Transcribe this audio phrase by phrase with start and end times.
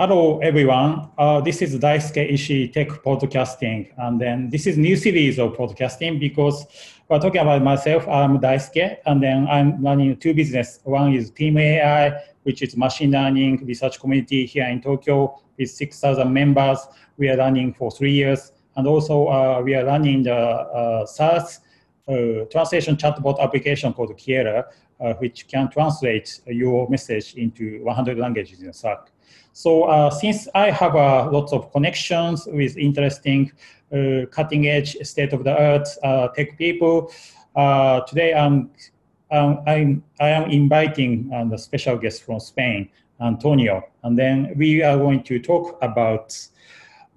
[0.00, 1.10] Hello, everyone.
[1.18, 3.92] Uh, this is Daisuke Ishii Tech Podcasting.
[3.98, 6.64] And then this is new series of podcasting because
[7.06, 8.08] we're talking about myself.
[8.08, 10.80] I'm Daisuke, and then I'm running two business.
[10.84, 16.32] One is Team AI, which is machine learning research community here in Tokyo with 6,000
[16.32, 16.78] members.
[17.18, 18.52] We are running for three years.
[18.76, 21.60] And also uh, we are running the uh, SaaS
[22.08, 24.64] uh, translation chatbot application called Kiara,
[24.98, 29.10] uh, which can translate your message into 100 languages in Slack.
[29.52, 33.52] So uh, since I have uh, lots of connections with interesting
[33.92, 37.12] uh, cutting edge state of the art uh, tech people,
[37.56, 38.70] uh, today I'm,
[39.30, 42.88] um, I'm, I am inviting um, a special guest from Spain,
[43.20, 43.82] Antonio.
[44.02, 46.34] And then we are going to talk about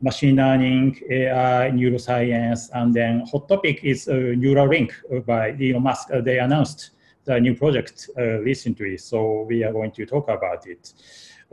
[0.02, 4.92] machine learning, AI, neuroscience, and then hot topic is uh, Neuralink
[5.26, 6.10] by Elon Musk.
[6.24, 6.90] they announced
[7.24, 10.92] the new project recently, so we are going to talk about it.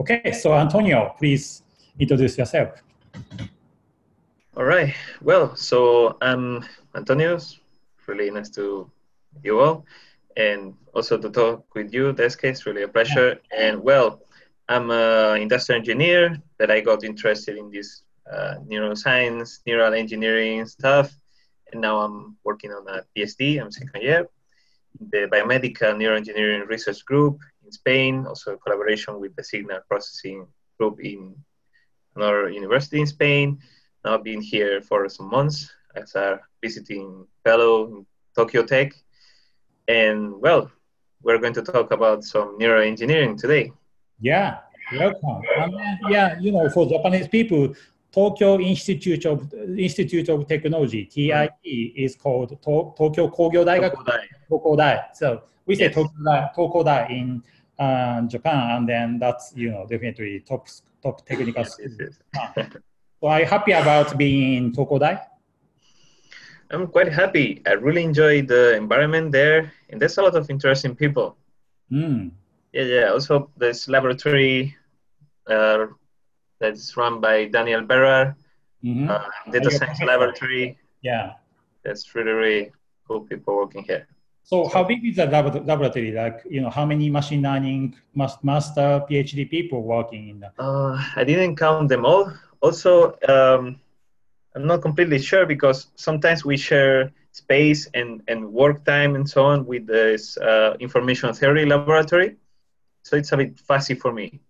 [0.01, 1.63] Okay, so Antonio, please
[1.99, 2.83] introduce yourself.
[4.57, 4.95] All right.
[5.21, 6.65] Well, so I'm
[6.97, 7.39] Antonio.
[8.07, 8.91] Really nice to
[9.45, 9.85] you all,
[10.39, 12.13] and also to talk with you.
[12.13, 13.41] This case, really a pleasure.
[13.55, 14.23] And well,
[14.71, 21.13] I'm an industrial engineer that I got interested in this uh, neuroscience, neural engineering stuff,
[21.73, 23.61] and now I'm working on a PhD.
[23.61, 24.27] I'm second year,
[24.99, 27.39] the biomedical neuroengineering research group
[27.71, 30.47] in Spain, also a collaboration with the signal processing
[30.79, 31.35] group in
[32.17, 33.47] another university in Spain.
[34.05, 38.93] Now I've been here for some months as a visiting fellow in Tokyo Tech.
[39.87, 40.71] And well,
[41.23, 43.73] we're going to talk about some neuroengineering today.
[44.21, 44.59] Yeah,
[44.99, 45.43] welcome.
[45.61, 45.73] Um,
[46.09, 47.75] yeah, you know, for Japanese people,
[48.13, 49.39] Tokyo Institute of
[49.79, 51.51] Institute of Technology (TIE)
[52.05, 54.03] is called to, Tokyo Kogyo Daigaku.
[54.51, 55.15] Tokodai.
[55.15, 55.95] So we say yes.
[55.95, 57.43] Tokodai, Tokyo Dai in
[57.81, 60.69] uh, Japan, and then that's you know definitely top
[61.03, 61.89] top technical school.
[63.21, 65.19] so are you happy about being in Tokodai?
[66.71, 67.63] I'm quite happy.
[67.67, 71.37] I really enjoy the environment there, and there's a lot of interesting people.
[71.91, 72.31] Mm.
[72.73, 73.07] Yeah, yeah.
[73.11, 74.77] Also, this laboratory
[75.49, 75.87] uh,
[76.61, 78.37] that's run by Daniel Berrar,
[78.85, 79.11] mm-hmm.
[79.11, 80.79] uh, data science laboratory.
[81.03, 81.33] Yeah,
[81.83, 82.73] that's really really
[83.09, 84.07] cool people working here.
[84.43, 86.13] So how big is the laboratory?
[86.13, 90.55] Like, you know, how many machine learning master, PhD people working in that?
[90.59, 92.33] Uh, I didn't count them all.
[92.61, 93.81] Also, um,
[94.55, 99.45] I'm not completely sure because sometimes we share space and, and work time and so
[99.45, 102.37] on with this uh, information theory laboratory.
[103.05, 104.41] So it's a bit fuzzy for me.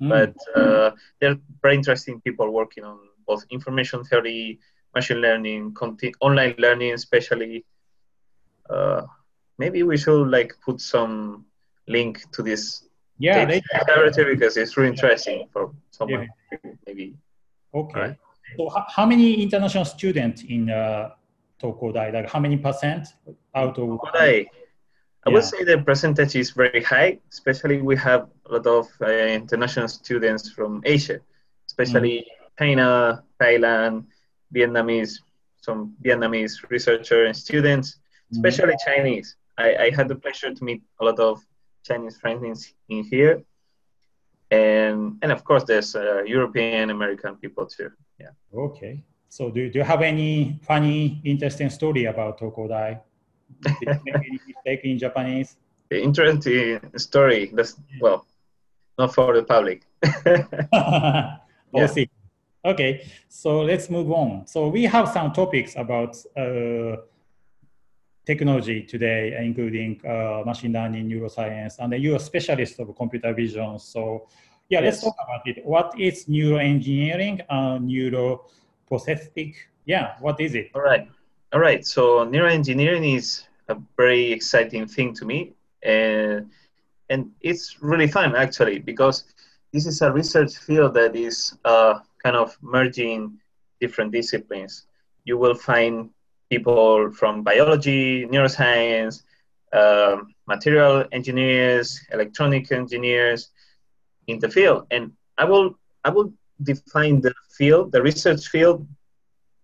[0.00, 0.08] Mm.
[0.08, 4.58] But uh, there are very interesting people working on both information theory,
[4.94, 7.64] machine learning, content, online learning, especially.
[8.70, 9.02] Uh,
[9.58, 11.44] maybe we should like put some
[11.86, 12.84] link to this
[13.18, 16.70] yeah laboratory because it's really interesting for someone yeah.
[16.86, 17.16] maybe
[17.74, 18.16] okay right?
[18.56, 21.10] so how many international students in uh,
[21.62, 22.12] Tokodai?
[22.12, 23.08] Like how many percent
[23.54, 24.46] out of Tokodai?
[25.26, 25.34] I yeah.
[25.34, 29.88] would say the percentage is very high, especially we have a lot of uh, international
[29.88, 31.18] students from Asia,
[31.66, 32.24] especially mm.
[32.58, 34.04] China, Thailand,
[34.54, 35.18] Vietnamese,
[35.60, 37.98] some Vietnamese researchers and students.
[38.32, 38.84] Especially mm.
[38.84, 39.36] Chinese.
[39.56, 41.40] I, I had the pleasure to meet a lot of
[41.84, 43.42] Chinese friends in, in here,
[44.50, 47.90] and and of course there's uh, European American people too.
[48.20, 48.30] Yeah.
[48.54, 49.04] Okay.
[49.28, 53.00] So do, do you have any funny, interesting story about Tokodai?
[53.60, 55.56] Did you make any mistake in Japanese?
[55.90, 57.50] The interesting story.
[57.52, 58.26] That's well,
[58.98, 59.82] not for the public.
[60.24, 61.86] we'll yeah.
[61.86, 62.10] see.
[62.64, 64.46] Okay, so let's move on.
[64.46, 66.96] So we have some topics about uh,
[68.30, 73.78] technology today, including uh, machine learning, neuroscience, and you're a specialist of computer vision.
[73.78, 74.02] So
[74.72, 75.56] yeah, let's talk about it.
[75.74, 79.52] What is neuroengineering and neuroprosthetic?
[79.92, 80.66] Yeah, what is it?
[80.74, 81.04] All right.
[81.52, 81.82] All right.
[81.94, 82.02] So
[82.34, 83.26] neuroengineering is
[83.68, 85.38] a very exciting thing to me.
[85.82, 86.50] And,
[87.08, 89.16] and it's really fun actually, because
[89.72, 93.20] this is a research field that is uh, kind of merging
[93.80, 94.72] different disciplines.
[95.24, 96.10] You will find
[96.50, 99.22] people from biology, neuroscience,
[99.72, 103.50] um, material engineers, electronic engineers
[104.26, 104.86] in the field.
[104.90, 108.86] And I will, I will define the field, the research field,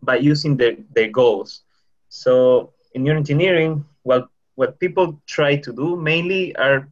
[0.03, 1.63] by using their, their goals.
[2.09, 6.89] So in neuroengineering, well, what people try to do mainly are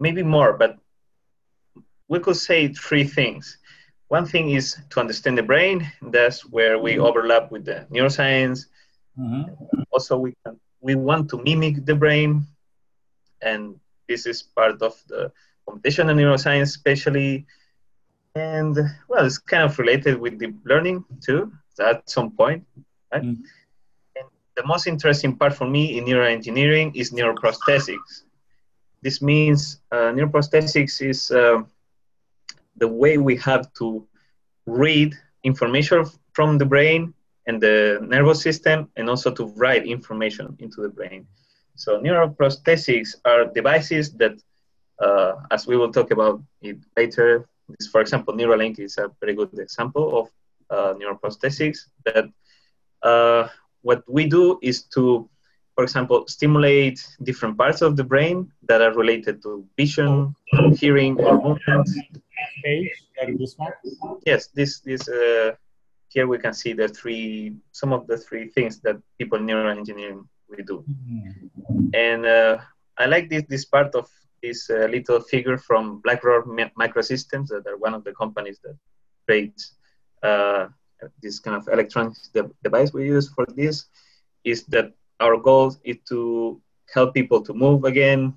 [0.00, 0.78] maybe more, but
[2.08, 3.58] we could say three things.
[4.08, 5.90] One thing is to understand the brain.
[6.02, 8.66] That's where we overlap with the neuroscience.
[9.18, 9.82] Mm-hmm.
[9.90, 12.46] Also, we can, we want to mimic the brain,
[13.40, 13.78] and
[14.08, 15.30] this is part of the
[15.68, 17.46] computational neuroscience, especially.
[18.34, 18.76] And
[19.08, 22.64] well, it's kind of related with deep learning too, at some point,
[23.12, 23.22] right?
[23.22, 23.42] Mm.
[24.16, 24.26] And
[24.56, 28.24] the most interesting part for me in neuroengineering is neuroprosthetics.
[29.02, 31.62] This means uh, neuroprosthetics is uh,
[32.76, 34.06] the way we have to
[34.66, 35.14] read
[35.44, 37.12] information from the brain
[37.46, 41.26] and the nervous system and also to write information into the brain.
[41.74, 44.40] So neuroprosthetics are devices that,
[44.98, 49.34] uh, as we will talk about it later, this, for example, Neuralink is a very
[49.34, 50.28] good example of
[50.70, 52.26] uh, neuroprosthetics that
[53.02, 53.48] uh,
[53.82, 55.28] what we do is to,
[55.74, 60.34] for example, stimulate different parts of the brain that are related to vision,
[60.76, 61.88] hearing, or movement.
[64.26, 65.52] Yes, this, this uh,
[66.12, 69.76] here we can see the three, some of the three things that people in neural
[69.76, 70.84] engineering we do.
[71.94, 72.58] And uh,
[72.98, 74.08] I like this, this part of
[74.42, 76.44] this uh, little figure from Blackrock
[76.78, 78.76] Microsystems that are one of the companies that
[79.26, 79.74] creates
[80.22, 80.66] uh,
[81.22, 83.86] this kind of electronic de- device we use for this
[84.44, 86.60] is that our goal is to
[86.92, 88.34] help people to move again,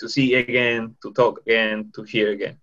[0.00, 2.58] to see again, to talk again, to hear again.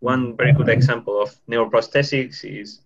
[0.00, 2.80] One very good example of neuroprosthetics is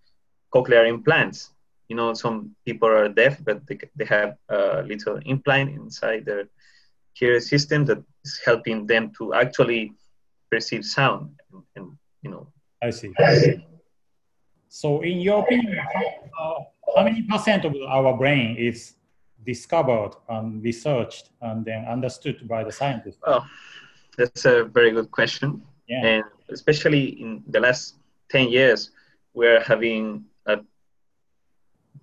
[0.56, 1.50] cochlear implants.
[1.88, 6.44] You know, some people are deaf, but they, they have a little implant inside their
[7.12, 9.92] hearing system that is helping them to actually
[10.50, 11.30] perceive sound.
[11.52, 12.48] And, and you know,
[12.82, 13.12] I see.
[14.68, 15.78] So, in your opinion,
[16.38, 16.54] uh,
[16.94, 18.94] how many percent of our brain is
[19.46, 23.18] discovered and researched and then understood by the scientists?
[23.26, 23.46] Well,
[24.18, 25.62] that's a very good question.
[25.86, 26.04] Yeah.
[26.04, 27.94] And especially in the last
[28.30, 28.90] 10 years,
[29.34, 30.24] we're having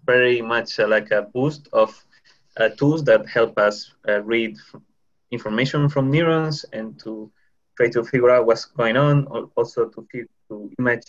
[0.05, 1.89] very much uh, like a boost of
[2.57, 4.57] uh, tools that help us uh, read
[5.31, 7.31] information from neurons and to
[7.77, 9.25] try to figure out what's going on,
[9.55, 10.07] also to,
[10.47, 11.05] to image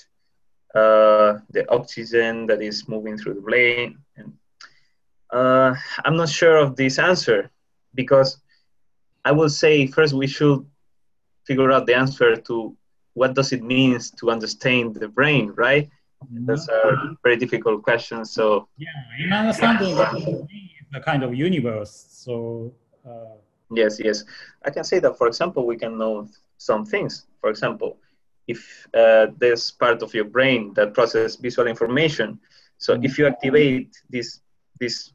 [0.75, 3.99] uh, the oxygen that is moving through the brain.
[4.17, 4.33] And,
[5.31, 7.51] uh, I'm not sure of this answer
[7.95, 8.39] because
[9.25, 10.65] I will say first we should
[11.47, 12.77] figure out the answer to
[13.15, 15.89] what does it mean to understand the brain, right?
[16.31, 18.25] That's a very difficult question.
[18.25, 18.88] So yeah,
[19.19, 19.97] in understanding
[20.94, 22.06] the kind of universe.
[22.11, 22.73] So
[23.06, 23.37] uh,
[23.71, 24.25] yes, yes,
[24.65, 25.19] I can say that.
[25.19, 26.29] For example, we can know
[26.59, 27.26] some things.
[27.41, 27.99] For example,
[28.47, 32.38] if uh, there's part of your brain that process visual information,
[32.79, 34.41] so if you activate these
[34.81, 35.12] these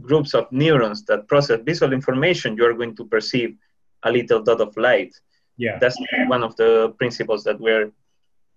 [0.00, 3.56] groups of neurons that process visual information, you are going to perceive
[4.02, 5.14] a little dot of light.
[5.56, 7.92] Yeah, that's one of the principles that we're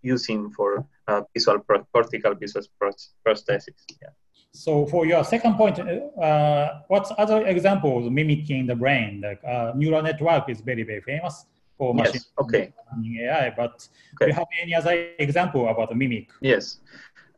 [0.05, 1.59] using for uh, visual
[1.93, 2.65] cortical visual
[3.25, 3.79] prosthesis.
[4.01, 4.09] Yeah.
[4.51, 9.21] So for your second point, uh, what's other examples mimicking the brain?
[9.21, 11.45] Like uh, neural network is very very famous
[11.77, 12.31] for machine yes.
[12.39, 12.73] okay.
[12.91, 14.25] learning AI, but okay.
[14.25, 16.29] do you have any other example about the mimic?
[16.39, 16.79] Yes.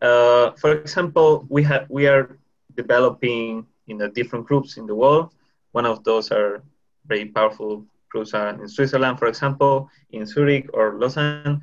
[0.01, 2.37] Uh, for example, we have we are
[2.75, 5.33] developing in the different groups in the world.
[5.71, 6.61] One of those are
[7.07, 11.61] very powerful groups are in Switzerland, for example, in Zurich or Lausanne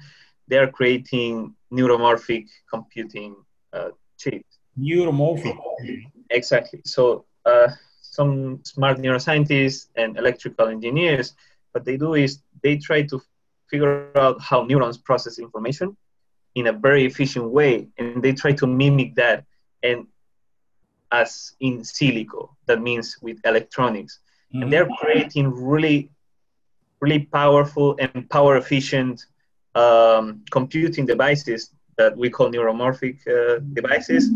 [0.49, 3.37] they are creating neuromorphic computing
[3.73, 4.59] uh, chips.
[4.79, 5.57] Neuromorphic.
[6.31, 6.81] Exactly.
[6.85, 7.69] So uh,
[8.01, 11.35] some smart neuroscientists and electrical engineers,
[11.73, 13.21] what they do is they try to
[13.71, 15.97] figure out how neurons process information
[16.55, 19.45] in a very efficient way, and they try to mimic that
[19.83, 20.07] and
[21.11, 22.51] as in silico.
[22.67, 24.63] That means with electronics, mm-hmm.
[24.63, 26.11] and they're creating really,
[27.01, 29.27] really powerful and power efficient
[29.75, 34.31] um, computing devices that we call neuromorphic uh, devices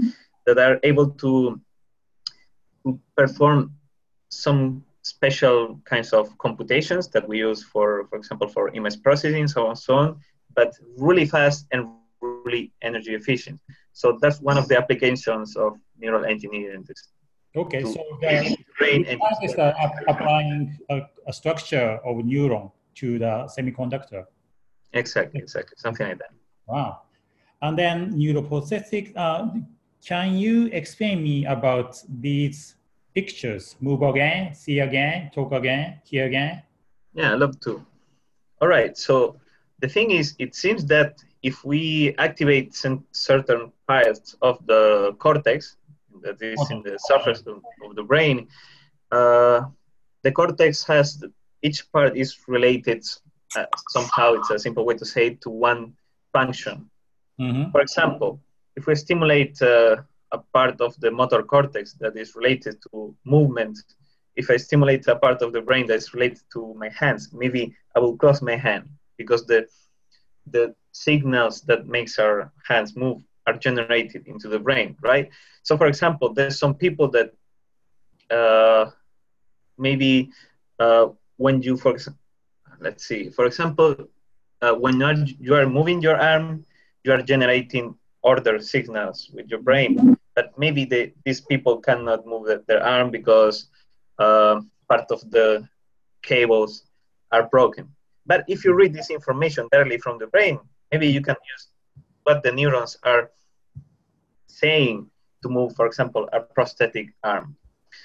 [0.47, 1.61] that are able to,
[3.17, 3.75] perform
[4.31, 9.67] some special kinds of computations that we use for, for example, for image processing, so
[9.67, 10.21] on, so on,
[10.55, 11.89] but really fast and
[12.23, 13.61] really energy efficient.
[13.93, 16.87] So that's one of the applications of neural engineering.
[17.57, 19.05] Okay, so the brain
[19.43, 19.73] is uh,
[20.07, 24.25] applying a, a structure of neuron to the semiconductor.
[24.93, 26.33] Exactly, exactly, something like that.
[26.67, 27.03] Wow.
[27.63, 29.49] And then neuroprosthetic, Uh,
[30.07, 32.77] can you explain me about these
[33.15, 33.77] pictures?
[33.81, 36.63] Move again, see again, talk again, hear again.
[37.15, 37.85] Yeah, I love to.
[38.61, 38.97] All right.
[38.97, 39.37] So
[39.81, 45.77] the thing is, it seems that if we activate some certain parts of the cortex
[46.23, 48.49] that is in the surface of, of the brain,
[49.13, 49.63] uh,
[50.23, 51.23] the cortex has
[51.63, 53.05] each part is related
[53.57, 55.95] uh, somehow it's a simple way to say it, to one
[56.33, 56.91] function.
[57.41, 57.71] Mm-hmm.
[57.71, 58.41] For example,
[58.77, 59.97] if we stimulate uh,
[60.33, 63.79] a part of the motor cortex that is related to movement,
[64.37, 67.75] if I stimulate a part of the brain that is related to my hands, maybe
[67.97, 69.67] I will close my hand because the
[70.51, 75.31] the signals that makes our hands move are generated into the brain, right?
[75.63, 77.35] So, for example, there's some people that
[78.31, 78.91] uh,
[79.77, 80.31] maybe
[80.79, 82.21] uh, when you, for example,
[82.81, 83.95] let's see, for example,
[84.63, 86.65] uh, when you're, you are moving your arm,
[87.05, 90.17] you are generating order signals with your brain.
[90.35, 93.69] But maybe they, these people cannot move the, their arm because
[94.19, 95.69] uh, part of the
[96.23, 96.85] cables
[97.33, 97.89] are broken.
[98.27, 100.59] But if you read this information directly from the brain,
[100.93, 101.69] maybe you can use
[102.25, 103.31] what the neurons are
[104.47, 105.11] saying
[105.43, 107.57] to move, for example, a prosthetic arm.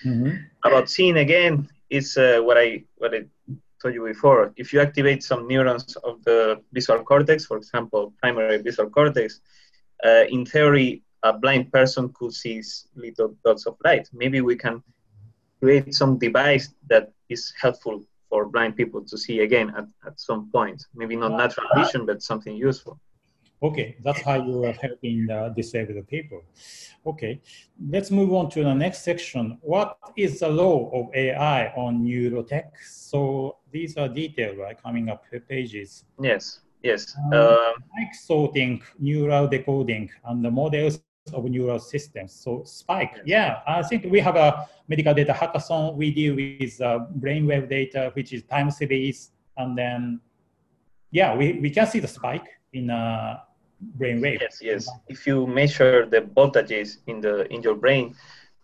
[0.05, 0.37] Mm-hmm.
[0.63, 3.25] About seeing again is uh, what I what I
[3.83, 4.53] told you before.
[4.55, 9.41] If you activate some neurons of the visual cortex, for example, primary visual cortex,
[10.05, 12.61] uh, in theory, a blind person could see
[12.95, 14.09] little dots of light.
[14.13, 14.81] Maybe we can
[15.61, 20.49] create some device that is helpful for blind people to see again at, at some
[20.51, 20.85] point.
[20.93, 22.99] Maybe not natural vision, but something useful.
[23.63, 26.43] Okay, that's how you are helping the disabled people.
[27.05, 27.41] Okay,
[27.89, 29.57] let's move on to the next section.
[29.61, 32.71] What is the role of AI on neurotech?
[32.85, 36.03] So these are detailed, right, coming up pages.
[36.21, 37.15] Yes, yes.
[37.27, 40.99] Um, uh, like sorting, neural decoding, and the models
[41.31, 42.33] of neural systems.
[42.33, 45.95] So Spike, yeah, I think we have a medical data hackathon.
[45.95, 50.19] We deal with uh, brainwave data, which is time series, and then
[51.11, 53.43] yeah, we, we can see the spike in a
[53.97, 54.41] brainwave.
[54.41, 54.89] Yes, yes.
[55.07, 58.15] If you measure the voltages in the in your brain,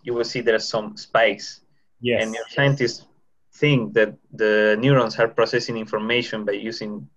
[0.03, 1.61] you will see there are some spikes.
[2.01, 2.23] Yes.
[2.23, 3.05] And scientists
[3.53, 7.07] think that the neurons are processing information by using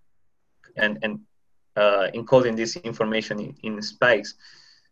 [0.77, 1.21] and and
[1.77, 4.35] uh, encoding this information in, in spikes.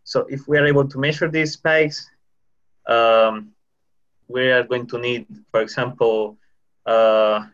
[0.04, 2.08] So if we are able to measure these spikes,
[2.86, 3.52] um,
[4.28, 6.38] we are going to need, for example,
[6.86, 7.46] uh,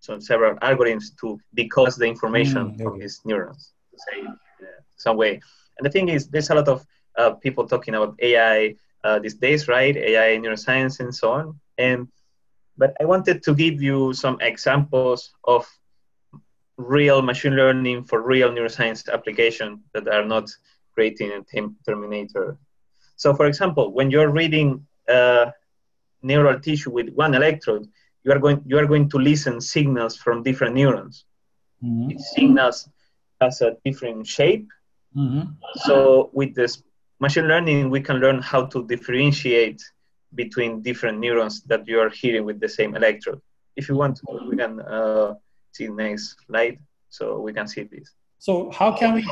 [0.00, 2.84] some several algorithms to decode the information mm, okay.
[2.84, 3.72] from these neurons,
[4.08, 5.40] say uh, some way.
[5.78, 9.34] And the thing is, there's a lot of uh, people talking about AI uh, these
[9.34, 9.96] days, right?
[9.96, 11.60] AI, neuroscience, and so on.
[11.78, 12.08] And
[12.76, 15.68] but I wanted to give you some examples of
[16.78, 20.48] real machine learning for real neuroscience application that are not
[20.94, 21.42] creating a
[21.86, 22.56] terminator.
[23.16, 25.50] So for example, when you're reading uh,
[26.22, 27.86] neural tissue with one electrode,
[28.24, 31.24] you are going, you are going to listen signals from different neurons.
[31.82, 32.18] Mm-hmm.
[32.18, 32.88] signals
[33.40, 34.68] has a different shape.
[35.16, 35.52] Mm-hmm.
[35.76, 36.82] So with this
[37.20, 39.82] machine learning, we can learn how to differentiate
[40.34, 43.40] between different neurons that you are hearing with the same electrode.
[43.76, 45.34] If you want, to, we can uh,
[45.72, 48.14] see next slide so we can see this.
[48.38, 49.28] So how can we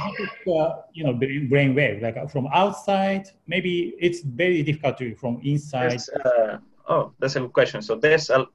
[0.53, 3.27] uh, you know, brain wave like uh, from outside?
[3.47, 6.01] Maybe it's very difficult to from inside.
[6.25, 7.81] Uh, oh, that's a good question.
[7.81, 8.47] So there's a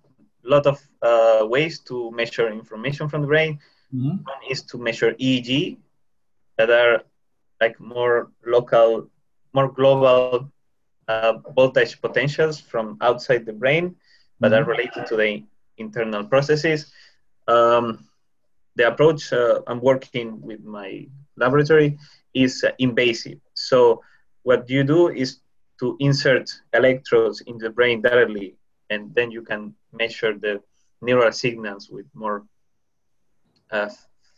[0.43, 3.59] lot of uh, ways to measure information from the brain.
[3.93, 4.23] Mm-hmm.
[4.23, 5.77] One is to measure EEG,
[6.57, 7.03] that are
[7.61, 9.07] like more local,
[9.53, 10.51] more global
[11.07, 13.95] uh, voltage potentials from outside the brain,
[14.39, 14.61] but mm-hmm.
[14.61, 15.43] are related to the
[15.77, 16.91] internal processes.
[17.47, 18.07] Um,
[18.75, 21.07] the approach uh, I'm working with my
[21.37, 21.97] laboratory
[22.33, 23.39] is uh, invasive.
[23.53, 24.01] So
[24.43, 25.39] what you do is
[25.79, 28.55] to insert electrodes in the brain directly,
[28.89, 30.61] and then you can measure the
[31.01, 32.43] neural signals with more
[33.71, 33.89] uh,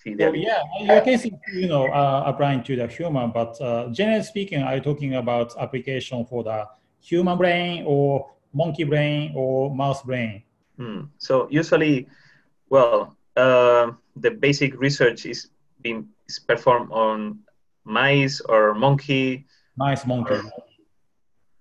[0.04, 0.46] fidelity.
[0.46, 4.24] So yeah, you can see, you know, uh, applying to the human, but uh, generally
[4.24, 6.68] speaking, are you talking about application for the
[7.02, 10.44] human brain or monkey brain or mouse brain?
[10.78, 11.02] Hmm.
[11.18, 12.08] So usually,
[12.70, 15.50] well, uh, the basic research is
[15.82, 17.40] being is performed on
[17.84, 19.46] mice or monkey.
[19.78, 20.36] Mice, monkey.
[20.36, 20.44] Or,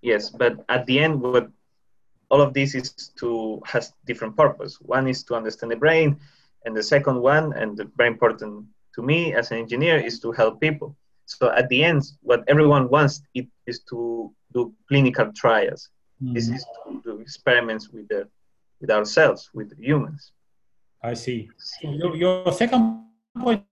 [0.02, 1.50] yes, but at the end, what
[2.31, 4.81] all of this is to has different purpose.
[4.81, 6.19] One is to understand the brain,
[6.64, 10.61] and the second one, and very important to me as an engineer, is to help
[10.61, 10.97] people.
[11.26, 15.90] So at the end, what everyone wants it is to do clinical trials.
[16.23, 16.35] Mm-hmm.
[16.35, 18.28] This is to do experiments with the
[18.81, 20.33] with ourselves, with humans.
[21.02, 21.50] I see.
[21.59, 23.04] So your, your second
[23.38, 23.64] point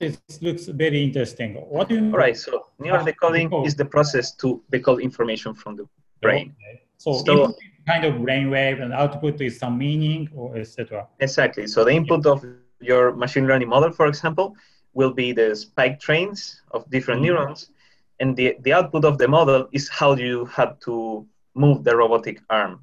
[0.00, 1.54] it looks very interesting.
[1.54, 5.76] What do you All right, so neural decoding is the process to decode information from
[5.76, 5.88] the
[6.20, 6.54] brain.
[6.60, 6.82] Okay.
[6.98, 7.54] So, so
[7.86, 11.06] kind of brainwave and output is some meaning or etc.
[11.20, 11.66] Exactly.
[11.66, 12.44] So the input of
[12.80, 14.56] your machine learning model, for example,
[14.94, 17.36] will be the spike trains of different mm-hmm.
[17.36, 17.70] neurons,
[18.20, 22.40] and the, the output of the model is how you have to move the robotic
[22.50, 22.80] arm.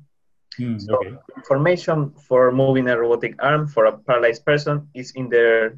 [0.59, 1.15] Mm, so okay.
[1.35, 5.77] information for moving a robotic arm for a paralyzed person is in their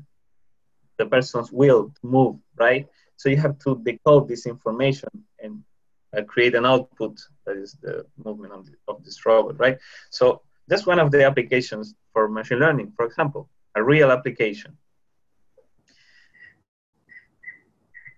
[0.98, 2.88] the person's will to move, right?
[3.18, 5.10] So you have to decode this information
[5.40, 5.64] and
[6.24, 9.78] create an output that is the movement of, the, of this robot, right?
[10.10, 14.78] So that's one of the applications for machine learning, for example, a real application.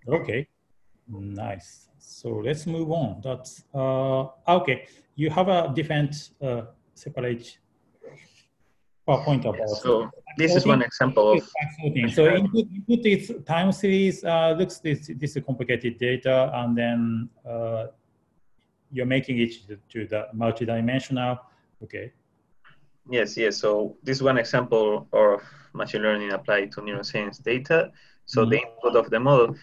[0.08, 0.48] Okay,
[1.08, 1.88] nice.
[2.00, 3.22] So let's move on.
[3.24, 4.88] That's uh, okay.
[5.16, 6.62] You have a different uh,
[6.96, 7.60] separate
[9.10, 9.70] PowerPoint about.
[9.70, 11.42] So this is one example of.
[12.14, 14.24] So input, input is time series.
[14.24, 17.88] Uh, looks this this is complicated data, and then uh,
[18.92, 21.40] you're making it to, to the multidimensional.
[21.84, 22.12] Okay.
[23.10, 23.58] Yes, yes.
[23.58, 25.42] So this is one example of
[25.74, 27.92] machine learning applied to neuroscience data.
[28.26, 28.52] So mm -hmm.
[28.52, 29.56] the input of the model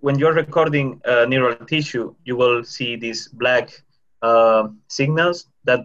[0.00, 3.70] when you're recording uh, neural tissue, you will see these black
[4.22, 5.80] uh, signals that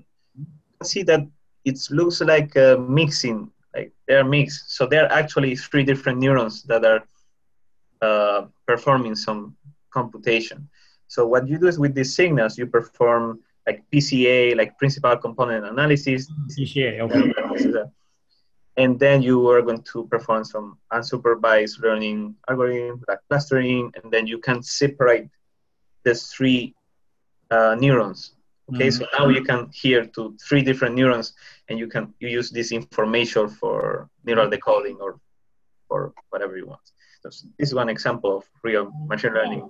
[0.83, 1.21] see that
[1.65, 4.71] it looks like a mixing, like they're mixed.
[4.75, 7.03] So they're actually three different neurons that are
[8.01, 9.55] uh, performing some
[9.91, 10.69] computation.
[11.07, 15.65] So what you do is with these signals, you perform like PCA, like principal component
[15.65, 16.31] analysis.
[16.57, 17.89] PCA, okay
[18.77, 24.27] and then you are going to perform some unsupervised learning algorithm like clustering and then
[24.27, 25.27] you can separate
[26.03, 26.73] these three
[27.51, 28.33] uh, neurons
[28.73, 29.03] okay mm-hmm.
[29.03, 31.33] so now you can hear to three different neurons
[31.69, 35.19] and you can you use this information for neural decoding or
[35.87, 36.81] for whatever you want
[37.21, 39.67] so this is one example of real machine learning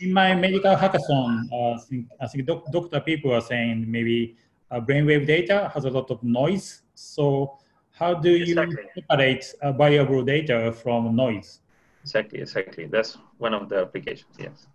[0.00, 4.36] in my medical hackathon uh, I think, I think doc- doctor people are saying maybe
[4.70, 7.58] uh, brainwave data has a lot of noise so
[7.96, 8.84] how do you exactly.
[8.94, 11.60] separate uh, variable data from noise?
[12.02, 12.86] Exactly, exactly.
[12.86, 14.66] That's one of the applications, yes.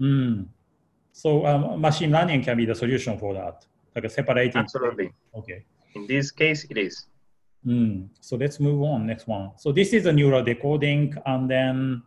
[0.00, 0.46] Mm.
[1.12, 4.62] So um, machine learning can be the solution for that, like separating.
[4.62, 5.12] Absolutely.
[5.36, 5.64] Okay.
[5.94, 7.06] In this case, it is.
[7.66, 8.08] Mm.
[8.20, 9.50] So let's move on, next one.
[9.56, 12.02] So this is a neural decoding, and then,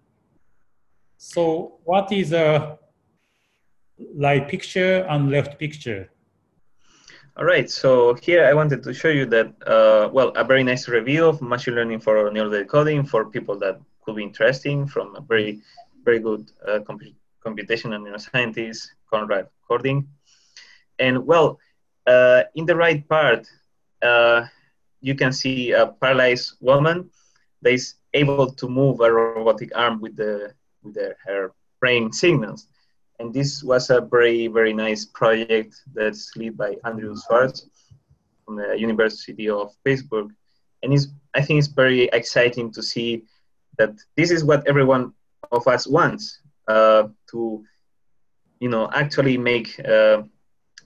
[1.17, 2.79] so what is a
[4.15, 6.09] right picture and left picture?
[7.35, 10.87] All right, so here I wanted to show you that, uh, well, a very nice
[10.87, 15.21] review of machine learning for neural decoding for people that could be interesting from a
[15.21, 15.61] very,
[16.03, 20.05] very good uh, comp- computational neuroscientist, Konrad Kording.
[20.99, 21.59] And well,
[22.05, 23.47] uh, in the right part,
[25.01, 27.09] you can see a paralyzed woman
[27.61, 32.67] that is able to move a robotic arm with, the, with the, her brain signals.
[33.19, 37.67] And this was a very, very nice project that's led by Andrew Schwartz
[38.45, 40.31] from the University of Pittsburgh.
[40.81, 43.23] And it's, I think it's very exciting to see
[43.77, 45.13] that this is what everyone
[45.51, 47.63] of us wants uh, to,
[48.59, 50.23] you know, actually make uh,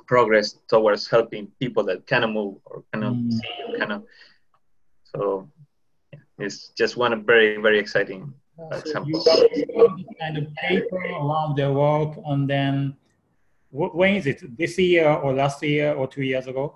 [0.08, 3.32] progress towards helping people that cannot move or cannot mm.
[3.32, 4.04] see or cannot.
[5.04, 5.50] So
[6.14, 8.34] yeah, it's just one very, very exciting
[8.86, 12.96] so you kind of paper around their work, and then
[13.72, 14.58] when is it?
[14.58, 16.76] This year or last year or two years ago?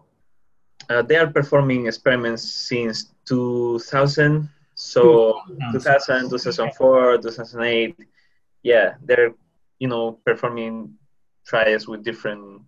[0.90, 4.50] Uh, they are performing experiments since 2000.
[4.76, 5.42] So
[5.72, 7.96] 2000, 2004, 2008.
[8.64, 9.34] Yeah, they're
[9.80, 10.94] you know performing
[11.46, 12.62] trials with different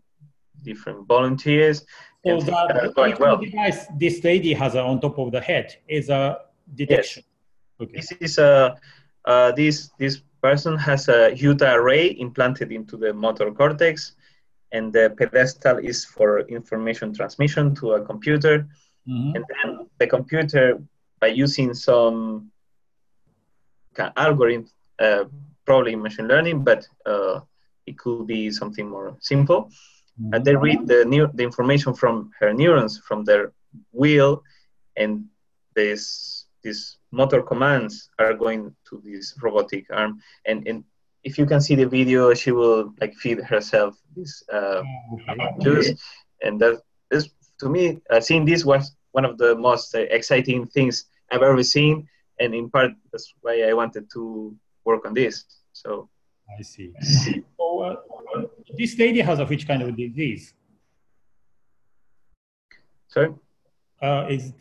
[0.63, 1.85] different volunteers.
[2.25, 2.39] So
[2.95, 3.37] going well.
[3.37, 6.37] device this lady has on top of the head is a
[6.73, 7.23] detection.
[7.25, 7.89] Yes.
[7.89, 7.97] Okay.
[7.97, 8.77] This is a
[9.25, 14.13] uh, this, this person has a Utah array implanted into the motor cortex,
[14.71, 18.67] and the pedestal is for information transmission to a computer.
[19.07, 19.35] Mm-hmm.
[19.35, 20.81] And then the computer,
[21.19, 22.51] by using some
[24.17, 25.25] algorithm, uh,
[25.65, 27.39] probably machine learning, but uh,
[27.85, 29.69] it could be something more simple.
[30.31, 33.51] And they read the, new, the information from her neurons, from their
[33.91, 34.43] wheel,
[34.95, 35.25] and
[35.75, 40.19] this, this motor commands are going to this robotic arm.
[40.45, 40.83] And, and
[41.23, 44.83] if you can see the video she will like feed herself this uh,
[45.61, 45.91] juice.
[46.41, 50.67] And that is to me uh, seeing this was one of the most uh, exciting
[50.67, 52.07] things i've ever seen.
[52.39, 55.45] And in part that's why i wanted to work on this.
[55.71, 56.09] So
[56.49, 56.93] i see
[57.57, 57.95] so uh,
[58.77, 60.53] this lady has a which kind of disease
[63.07, 63.33] sorry
[64.01, 64.53] uh, is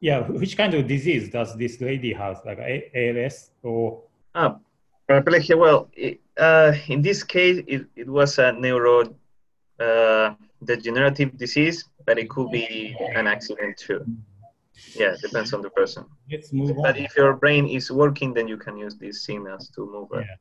[0.00, 2.58] yeah, which kind of disease does this lady have, like
[2.94, 4.02] ALS or?
[4.34, 4.58] Ah,
[5.08, 5.58] paraplegia.
[5.58, 9.14] Well, it, uh, in this case, it, it was a neuro
[9.80, 14.04] uh, degenerative disease, but it could be an accident too.
[14.94, 16.04] Yeah, depends on the person.
[16.30, 17.04] Let's move but on.
[17.04, 20.08] if your brain is working, then you can use these signals to move.
[20.12, 20.36] Yeah.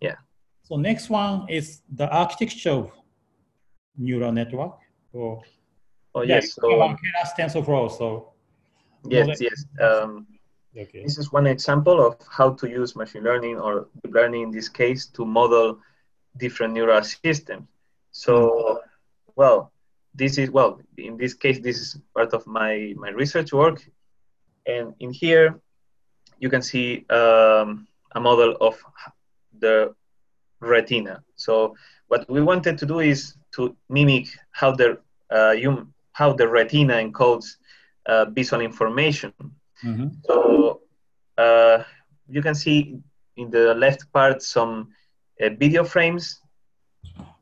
[0.00, 0.16] Yeah.
[0.62, 2.92] So next one is the architecture of
[3.96, 4.78] neural network.
[5.12, 5.42] Or,
[6.14, 6.56] oh yes.
[6.62, 7.96] Yeah, so, Keras TensorFlow.
[7.96, 8.32] So
[9.04, 9.64] Yes, yes.
[9.80, 10.26] Um,
[10.76, 11.02] okay.
[11.02, 14.68] This is one example of how to use machine learning or deep learning in this
[14.68, 15.78] case to model
[16.36, 17.66] different neural systems.
[18.10, 18.80] So,
[19.36, 19.72] well,
[20.14, 23.78] this is well in this case this is part of my my research work
[24.66, 25.60] And in here,
[26.40, 28.76] you can see um, a model of
[29.60, 29.94] the
[30.60, 31.22] retina.
[31.36, 31.76] So
[32.08, 34.98] what we wanted to do is to mimic how the
[35.30, 37.56] uh, you, how the retina encodes
[38.06, 39.32] uh, visual information.
[39.84, 40.08] Mm-hmm.
[40.24, 40.80] So
[41.36, 41.84] uh,
[42.28, 42.98] you can see
[43.36, 44.88] in the left part some
[45.40, 46.40] uh, video frames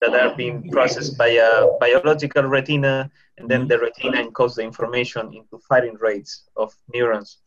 [0.00, 5.32] that are being processed by a biological retina, and then the retina encodes the information
[5.32, 7.38] into firing rates of neurons.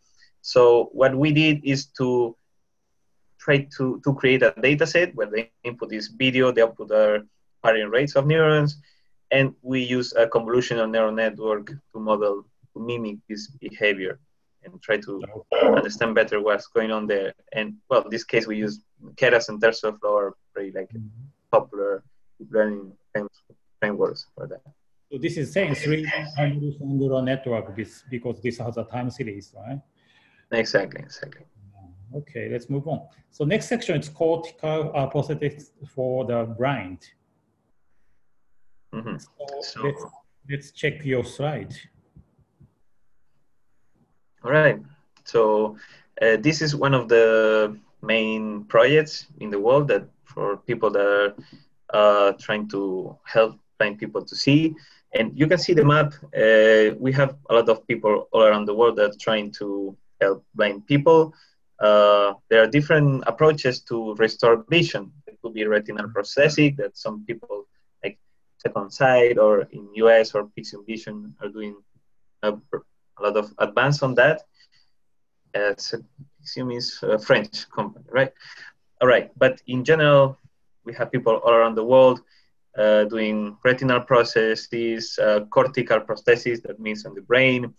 [0.41, 2.35] So what we did is to
[3.39, 7.25] try to, to create a data set where the input is video, the output are
[7.61, 8.77] firing rates of neurons,
[9.31, 14.19] and we use a convolutional neural network to model, to mimic this behavior
[14.63, 15.21] and try to
[15.63, 17.33] understand better what's going on there.
[17.53, 18.81] And well, in this case, we use
[19.15, 21.07] Keras and TensorFlow, very like mm-hmm.
[21.51, 22.03] popular
[22.37, 22.91] deep learning
[23.79, 24.61] frameworks for that.
[25.11, 26.05] So this is saying three
[26.81, 29.79] neural network because this has a time series, right?
[30.51, 31.45] Exactly, exactly.
[32.15, 33.01] Okay, let's move on.
[33.31, 36.99] So next section is cortical uh, prosthetics for the blind.
[38.93, 39.17] Mm-hmm.
[39.17, 40.03] So, so let's,
[40.49, 41.75] let's check your slide.
[44.43, 44.79] All right.
[45.25, 45.77] So
[46.21, 51.05] uh, this is one of the main projects in the world that for people that
[51.05, 51.35] are
[52.29, 54.75] uh, trying to help blind people to see.
[55.13, 56.13] And you can see the map.
[56.35, 59.95] Uh, we have a lot of people all around the world that are trying to
[60.21, 61.33] help blind people.
[61.79, 65.11] Uh, there are different approaches to restore vision.
[65.27, 67.67] It could be retinal prosthetic that some people
[68.03, 68.19] like
[68.57, 71.75] Second Sight or in US or Pixium Vision are doing
[72.43, 74.41] a, a lot of advance on that.
[75.55, 75.73] Uh,
[76.41, 78.31] Pixium is a French company, right?
[79.01, 80.37] All right, but in general,
[80.83, 82.21] we have people all around the world
[82.77, 87.73] uh, doing retinal prostheses, uh, cortical prosthesis, that means on the brain,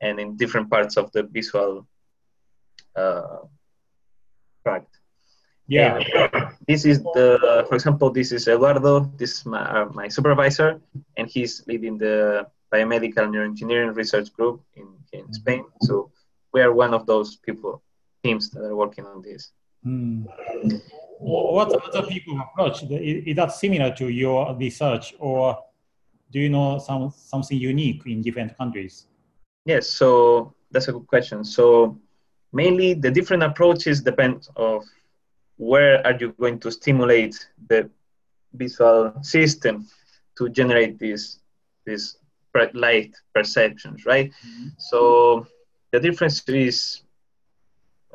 [0.00, 1.82] and in different parts of the visual uh,
[4.62, 4.92] tract.
[5.68, 5.98] Yeah.
[5.98, 9.10] And this is the, for example, this is Eduardo.
[9.16, 10.80] This is my, uh, my supervisor,
[11.16, 15.64] and he's leading the biomedical neuroengineering research group in, in Spain.
[15.82, 16.10] So
[16.52, 17.82] we are one of those people,
[18.24, 19.52] teams that are working on this.
[19.82, 20.24] Hmm.
[21.18, 22.82] What other people approach?
[22.90, 25.56] Is that similar to your research, or
[26.32, 29.06] do you know some something unique in different countries?
[29.64, 31.44] Yes, so that's a good question.
[31.44, 31.98] So
[32.52, 34.84] mainly the different approaches depend of
[35.56, 37.90] where are you going to stimulate the
[38.52, 39.86] visual system
[40.36, 41.40] to generate these
[41.84, 42.18] these
[42.72, 44.30] light perceptions, right?
[44.30, 44.68] Mm-hmm.
[44.78, 45.46] So
[45.92, 47.02] the difference is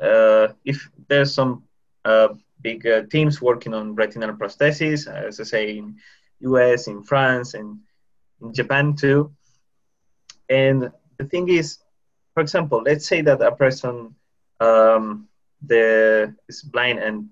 [0.00, 1.62] uh, if there's some
[2.04, 2.28] uh,
[2.60, 5.96] big uh, teams working on retinal prosthesis, as I say in
[6.40, 7.78] US, in France, and
[8.40, 9.32] in Japan too.
[10.48, 11.78] And the thing is,
[12.34, 14.14] for example, let's say that a person
[14.62, 15.28] um,
[15.66, 17.28] the, is blind and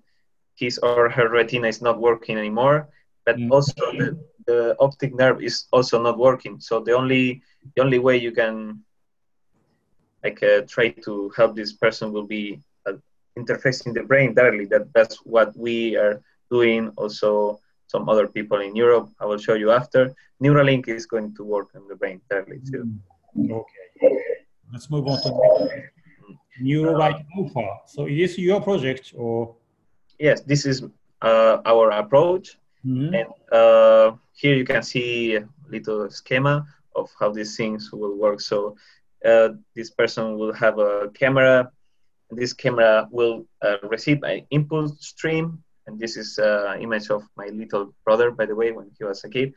[0.57, 2.89] his or her retina is not working anymore,
[3.25, 3.51] but mm.
[3.51, 4.09] also the,
[4.47, 6.61] the optic nerve is also not working.
[6.61, 7.43] So the only
[7.75, 8.81] the only way you can
[10.25, 12.99] like uh, try to help this person will be uh,
[13.39, 14.67] interfacing the brain directly.
[14.67, 16.93] That that's what we are doing.
[16.97, 19.09] Also, some other people in Europe.
[19.19, 20.15] I will show you after.
[20.43, 22.85] Neuralink is going to work on the brain directly too.
[23.37, 23.51] Mm.
[23.51, 23.87] Okay.
[24.73, 25.31] Let's move on to
[26.61, 27.79] Neuralite Alpha.
[27.87, 29.57] So is this your project or?
[30.19, 30.83] Yes, this is
[31.23, 32.59] uh, our approach.
[32.85, 33.15] Mm-hmm.
[33.15, 38.41] And uh, here you can see a little schema of how these things will work.
[38.41, 38.77] So
[39.25, 41.71] uh, this person will have a camera.
[42.31, 45.63] This camera will uh, receive an input stream.
[45.87, 49.25] And this is an image of my little brother, by the way, when he was
[49.25, 49.55] a kid.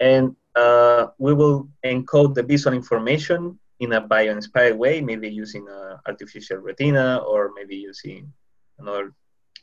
[0.00, 6.00] And uh, we will encode the visual information in a bio-inspired way, maybe using a
[6.06, 8.32] artificial retina or maybe using
[8.78, 9.12] another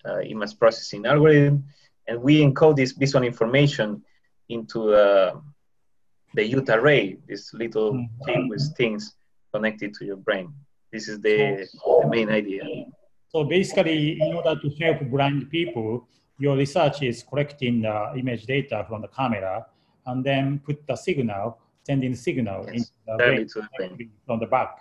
[0.05, 1.63] uh, image processing algorithm.
[2.07, 4.03] And we encode this visual information
[4.49, 5.39] into uh,
[6.33, 8.25] the Utah array, this little mm-hmm.
[8.25, 9.15] thing with things
[9.53, 10.53] connected to your brain.
[10.91, 11.67] This is the,
[12.01, 12.63] the main idea.
[13.29, 18.85] So basically, in order to help blind people, your research is collecting the image data
[18.87, 19.65] from the camera
[20.05, 22.91] and then put the signal sending signal yes.
[23.07, 24.79] into the brain, the from the back.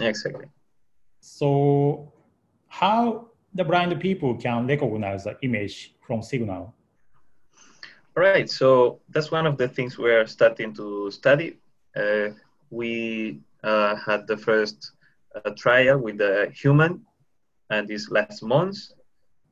[0.00, 0.46] Exactly.
[1.20, 2.12] So
[2.68, 6.74] how the blind people can recognize the image from signal?
[8.16, 11.58] All right, so that's one of the things we're starting to study.
[11.96, 12.30] Uh,
[12.70, 14.92] we uh, had the first
[15.34, 17.04] uh, trial with the human
[17.70, 18.78] and this last month.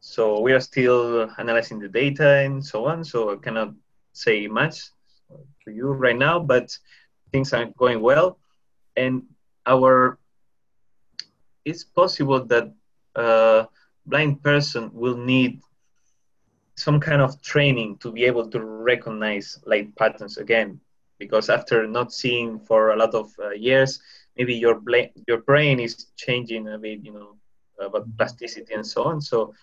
[0.01, 3.05] So we are still analyzing the data and so on.
[3.05, 3.75] So I cannot
[4.13, 4.91] say much
[5.65, 6.77] to you right now, but
[7.31, 8.39] things are going well.
[8.97, 9.23] And
[9.67, 10.19] our
[11.65, 12.73] it's possible that
[13.15, 13.67] a
[14.07, 15.61] blind person will need
[16.77, 20.81] some kind of training to be able to recognize light patterns again.
[21.19, 24.01] Because after not seeing for a lot of uh, years
[24.37, 27.37] maybe your, bla- your brain is changing a bit you know
[27.81, 29.21] about plasticity and so on.
[29.21, 29.55] So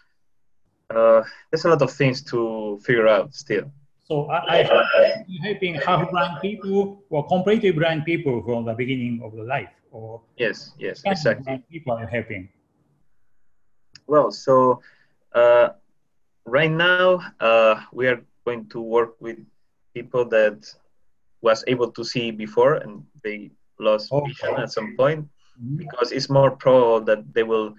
[0.90, 3.72] uh, there's a lot of things to figure out still.
[4.04, 9.36] So I, I helping half blind people or completely blind people from the beginning of
[9.36, 12.50] the life or yes yes exactly people are helping
[14.08, 14.82] well so
[15.34, 15.70] uh,
[16.46, 19.38] right now uh, we are going to work with
[19.94, 20.66] people that
[21.42, 24.26] was able to see before and they lost oh.
[24.26, 25.28] vision at some point
[25.62, 25.78] mm-hmm.
[25.78, 27.74] because it's more probable that they will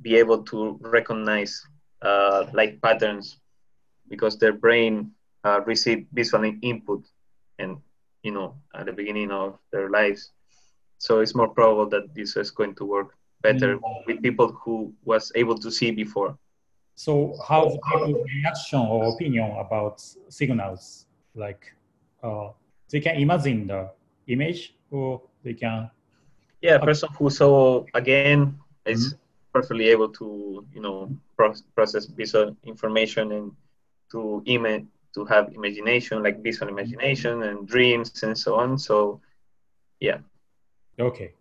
[0.00, 1.62] be able to recognize
[2.02, 3.38] uh, light patterns
[4.08, 5.10] because their brain
[5.44, 7.04] uh, receive visual input
[7.58, 7.78] and
[8.22, 10.32] you know at the beginning of their lives
[10.98, 14.06] so it's more probable that this is going to work better mm-hmm.
[14.06, 16.38] with people who was able to see before
[16.94, 21.06] so how's people's reaction or opinion about signals?
[21.34, 21.72] Like
[22.22, 22.50] uh,
[22.90, 23.90] they can imagine the
[24.28, 25.90] image or they can.
[26.60, 29.18] Yeah, person who saw again is mm-hmm.
[29.52, 31.10] perfectly able to you know
[31.74, 33.52] process visual information and
[34.12, 38.78] to image to have imagination like visual imagination and dreams and so on.
[38.78, 39.20] So
[40.00, 40.18] yeah.
[40.98, 41.32] Okay.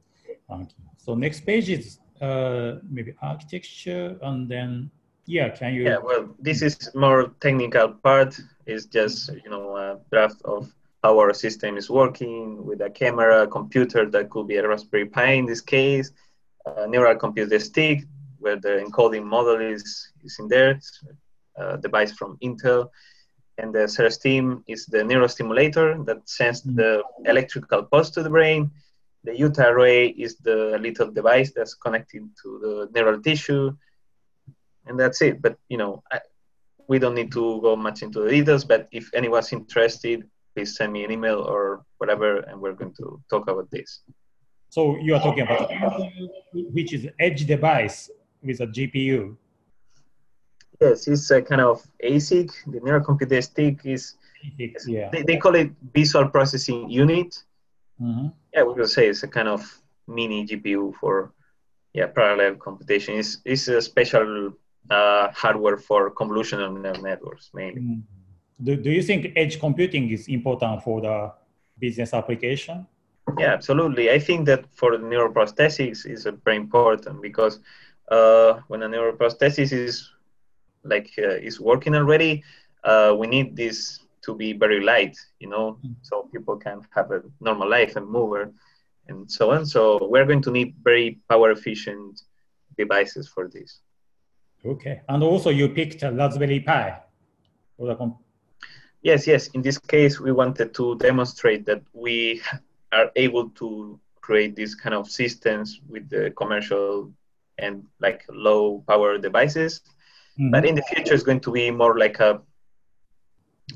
[0.50, 0.86] Thank you.
[0.98, 4.92] So next page is uh, maybe architecture and then
[5.26, 5.84] yeah, can you?
[5.84, 8.40] Yeah, well, this is more technical part.
[8.66, 10.72] It's just you know a draft of
[11.04, 15.32] how our system is working with a camera, computer that could be a Raspberry Pi
[15.34, 16.12] in this case,
[16.66, 18.04] a neural computer stick
[18.40, 21.04] where the encoding model is is in there, it's
[21.56, 22.90] a device from Intel,
[23.62, 26.76] and the CereStim is the neurostimulator that sends mm-hmm.
[26.76, 28.72] the electrical pulse to the brain.
[29.24, 33.72] The Utah array is the little device that's connected to the neural tissue
[34.88, 35.42] and that's it.
[35.42, 36.20] But you know, I,
[36.88, 38.66] we don't need to go much into the details.
[38.66, 43.22] But if anyone's interested, please send me an email or whatever, and we're going to
[43.30, 44.02] talk about this.
[44.70, 45.70] So you are talking about
[46.54, 48.10] which is edge device
[48.42, 49.36] with a GPU.
[50.82, 52.52] Yes, it's a kind of ASIC.
[52.66, 54.16] The neural computer stick is.
[54.88, 55.10] Yeah.
[55.12, 57.44] They, they call it visual processing unit.
[58.02, 58.28] Mm-hmm.
[58.54, 59.62] Yeah, we could say it's a kind of
[60.08, 61.32] mini GPU for
[61.94, 63.16] yeah parallel computation.
[63.20, 64.54] It's, it's a special
[64.90, 67.82] uh, hardware for convolutional neural networks mainly.
[67.82, 68.02] Mm.
[68.64, 71.32] Do, do you think edge computing is important for the
[71.80, 72.88] business application?
[73.38, 74.12] Yeah, absolutely.
[74.12, 77.60] I think that for the neuroprosthetics is very important because
[78.10, 80.10] uh, when a neuroprosthesis is
[80.84, 82.44] like uh, is working already,
[82.84, 85.96] uh, we need this to be very light, you know, mm.
[86.02, 88.50] so people can have a normal life and move
[89.08, 89.66] and so on.
[89.66, 92.22] So we're going to need very power efficient
[92.78, 93.80] devices for this.
[94.64, 97.00] Okay, and also you picked a Raspberry Pi.
[99.02, 99.48] Yes, yes.
[99.50, 102.42] In this case, we wanted to demonstrate that we
[102.92, 107.12] are able to create these kind of systems with the commercial
[107.58, 109.82] and like low power devices.
[110.40, 110.52] Mm-hmm.
[110.52, 112.42] But in the future, it's going to be more like a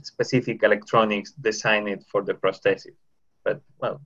[0.02, 2.96] specific electronics designed for the prosthesis.
[3.44, 4.02] But well,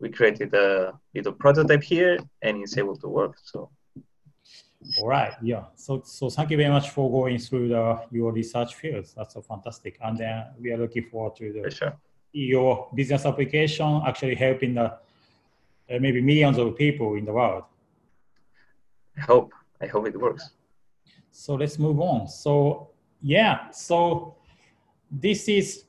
[0.00, 3.36] we created a little prototype here, and it's able to work.
[3.44, 3.70] So
[4.98, 5.34] all right.
[5.42, 5.64] Yeah.
[5.76, 9.14] So, so thank you very much for going through the, your research fields.
[9.14, 9.98] That's so fantastic.
[10.02, 11.96] And then we are looking forward to the, sure.
[12.32, 17.64] your business application actually helping the uh, maybe millions of people in the world.
[19.18, 19.52] I hope.
[19.82, 20.50] I hope it works.
[21.30, 22.28] So let's move on.
[22.28, 22.90] So
[23.22, 23.70] yeah.
[23.70, 24.36] So
[25.10, 25.84] this is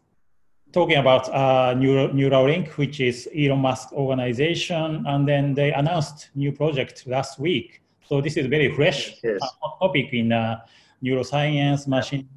[0.72, 6.52] talking about uh, Neural, Neuralink, which is Elon Musk organization, and then they announced new
[6.52, 9.40] project last week so this is very fresh yes.
[9.80, 10.60] topic in uh,
[11.02, 12.28] neuroscience, machine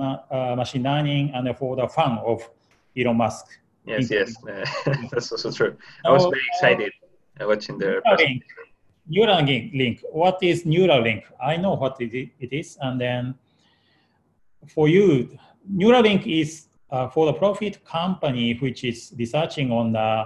[0.00, 2.48] uh, machine learning, and for the fan of
[2.96, 3.46] Elon Musk.
[3.84, 4.36] Yes, yes,
[5.10, 5.76] that's also true.
[6.04, 6.92] I was very excited
[7.40, 8.42] uh, watching the Neuralink.
[9.10, 10.02] Neuralink.
[10.10, 11.24] What is Neuralink?
[11.42, 13.34] I know what it is, and then
[14.68, 15.38] for you,
[15.72, 20.24] Neuralink is a for-profit company which is researching on the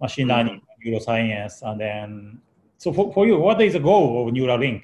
[0.00, 2.40] machine learning, neuroscience, and then
[2.78, 4.82] so for, for you, what is the goal of Neuralink?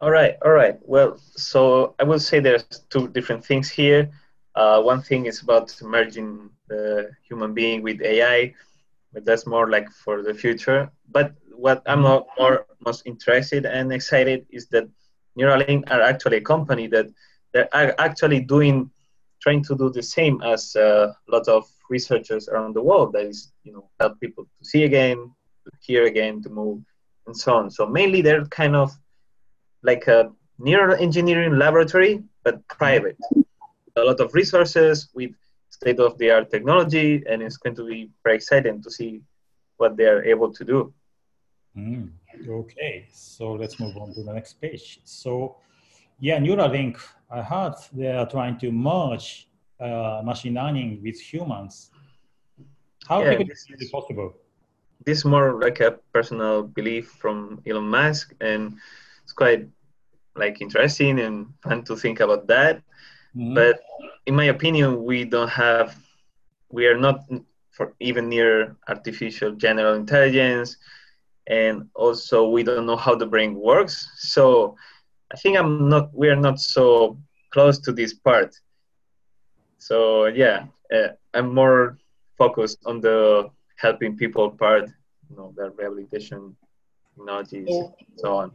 [0.00, 0.78] All right, all right.
[0.82, 4.10] Well, so I will say there's two different things here.
[4.54, 8.54] Uh, one thing is about merging the human being with AI,
[9.12, 10.88] but that's more like for the future.
[11.10, 14.88] But what I'm more most interested and excited is that
[15.36, 17.06] Neuralink are actually a company that
[17.52, 18.90] they're actually doing,
[19.42, 23.12] trying to do the same as a lot of researchers around the world.
[23.14, 25.16] That is, you know, help people to see again,
[25.64, 26.80] to hear again, to move,
[27.26, 27.70] and so on.
[27.70, 28.92] So mainly they're kind of
[29.82, 33.16] like a neural engineering laboratory, but private.
[33.96, 35.32] A lot of resources with
[35.70, 39.22] state of the art technology, and it's going to be very exciting to see
[39.78, 40.94] what they are able to do.
[41.78, 42.10] Mm,
[42.48, 45.00] okay, so let's move on to the next page.
[45.04, 45.56] So,
[46.18, 46.98] yeah, Neuralink,
[47.30, 51.90] I heard they are trying to merge uh, machine learning with humans.
[53.06, 54.34] How yeah, is it possible?
[55.04, 58.76] This is more like a personal belief from Elon Musk, and
[59.22, 59.68] it's quite
[60.34, 62.82] like interesting and fun to think about that.
[63.36, 63.54] Mm-hmm.
[63.54, 63.80] But
[64.26, 65.96] in my opinion, we don't have,
[66.70, 67.24] we are not
[67.70, 70.76] for even near artificial general intelligence,
[71.48, 74.08] and also we don't know how the brain works.
[74.16, 74.76] So
[75.32, 77.18] I think I'm not, we are not so
[77.50, 78.54] close to this part.
[79.78, 81.98] So yeah, uh, I'm more
[82.36, 84.90] focused on the helping people part,
[85.30, 86.56] you know, the rehabilitation
[87.16, 88.52] technologies, so, so on.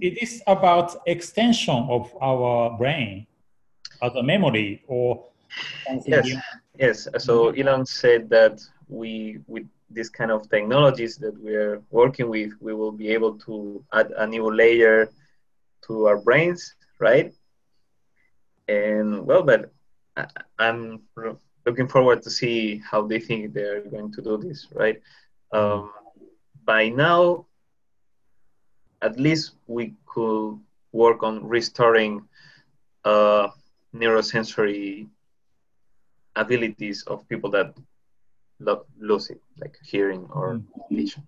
[0.00, 3.26] It is about extension of our brain
[4.02, 5.26] as a memory or
[6.06, 6.28] yes,
[6.78, 7.08] yes.
[7.18, 12.74] So Elon said that we with this kind of technologies that we're working with, we
[12.74, 15.10] will be able to add a new layer
[15.86, 17.32] to our brains, right?
[18.68, 19.72] And well, but
[20.58, 21.02] I'm
[21.66, 25.00] looking forward to see how they think they're going to do this, right?
[25.52, 25.92] Um,
[26.64, 27.46] by now,
[29.00, 30.58] at least we could
[30.92, 32.22] work on restoring
[33.04, 33.48] uh,
[33.94, 35.08] neurosensory
[36.36, 37.74] abilities of people that
[38.62, 40.96] lo- losing, like hearing or mm-hmm.
[40.96, 41.22] vision.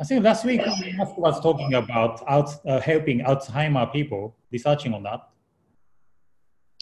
[0.00, 0.60] I think last week
[0.96, 5.28] Musk was talking about out, uh, helping Alzheimer people, researching on that.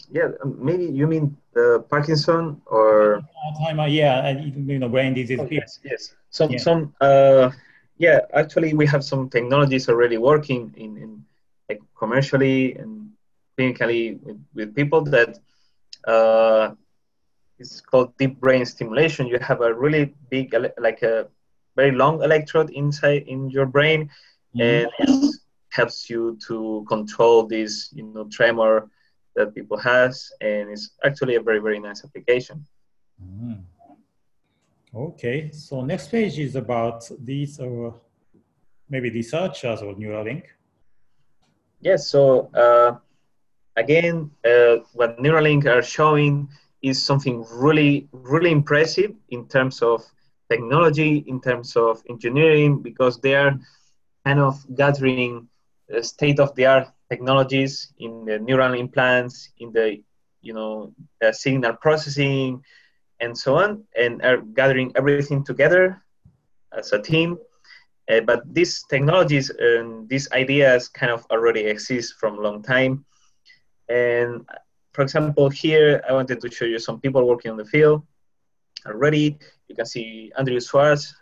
[0.09, 3.91] Yeah, um, maybe you mean uh, Parkinson or Alzheimer?
[3.91, 5.39] Yeah, and you know brain disease.
[5.39, 6.15] Oh, yes, yes.
[6.29, 6.57] Some yeah.
[6.57, 7.51] some uh,
[7.97, 8.19] yeah.
[8.33, 11.25] Actually, we have some technologies already working in, in
[11.69, 13.11] like commercially and
[13.57, 15.37] clinically with, with people that
[16.07, 16.71] uh,
[17.63, 19.27] it's called deep brain stimulation.
[19.27, 20.53] You have a really big,
[20.87, 21.27] like a
[21.79, 24.01] very long electrode inside in your brain,
[24.55, 24.61] mm-hmm.
[24.61, 25.35] and it
[25.69, 28.89] helps you to control this, you know, tremor
[29.35, 32.57] that people has, and it's actually a very very nice application.
[33.21, 33.63] Mm.
[34.93, 36.99] Okay, so next page is about
[37.29, 37.91] these, uh,
[38.89, 40.43] maybe researchers or Neuralink.
[41.81, 42.21] Yes, so
[42.53, 42.91] uh,
[43.75, 46.47] again, uh, what Neuralink are showing
[46.83, 50.03] is something really, really impressive in terms of
[50.49, 53.57] technology, in terms of engineering, because they are
[54.25, 55.47] kind of gathering
[56.01, 60.01] state of the art technologies in the neural implants, in the
[60.41, 62.61] you know the signal processing,
[63.19, 66.03] and so on, and are gathering everything together
[66.77, 67.37] as a team.
[68.11, 73.05] Uh, but these technologies and these ideas kind of already exist from a long time.
[73.87, 74.45] And
[74.93, 78.03] for example, here I wanted to show you some people working on the field
[78.85, 79.37] already.
[79.67, 81.15] You can see Andrew Schwartz,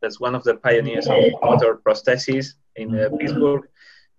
[0.00, 3.62] that's one of the pioneers of motor prosthesis in uh, Pittsburgh,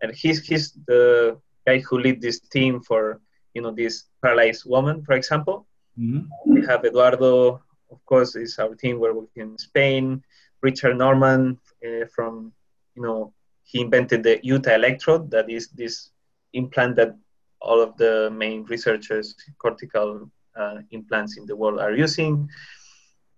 [0.01, 3.21] and he's he's the guy who lead this team for
[3.53, 5.67] you know this paralyzed woman, for example.
[5.97, 6.53] Mm-hmm.
[6.53, 8.99] We have Eduardo, of course, is our team.
[8.99, 10.23] We're working in Spain.
[10.61, 12.51] Richard Normann uh, from
[12.95, 16.09] you know he invented the Utah electrode, that is this
[16.53, 17.15] implant that
[17.61, 22.49] all of the main researchers cortical uh, implants in the world are using.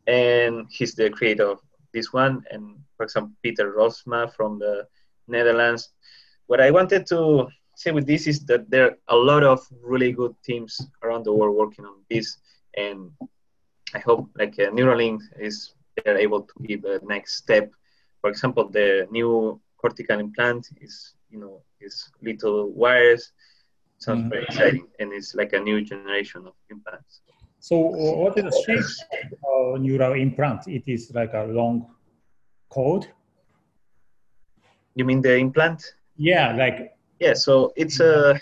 [0.07, 1.59] And he's the creator of
[1.93, 2.43] this one.
[2.51, 4.87] And for example, Pieter Roelfsema from the
[5.27, 5.89] Netherlands.
[6.47, 10.11] What I wanted to say with this is that there are a lot of really
[10.11, 12.37] good teams around the world working on this.
[12.77, 13.11] And
[13.93, 17.71] I hope like uh, Neuralink is they're able to give a next step.
[18.21, 23.31] For example, the new cortical implant is, you know, is little wires
[23.99, 24.29] sounds mm-hmm.
[24.29, 27.21] very exciting, and it's like a new generation of implants.
[27.59, 30.67] So, what is the shape of neural implant?
[30.67, 31.87] It is like a long
[32.69, 33.07] code.
[34.95, 35.93] You mean the implant?
[36.15, 36.93] Yeah, like.
[37.19, 38.39] Yeah, so it's a.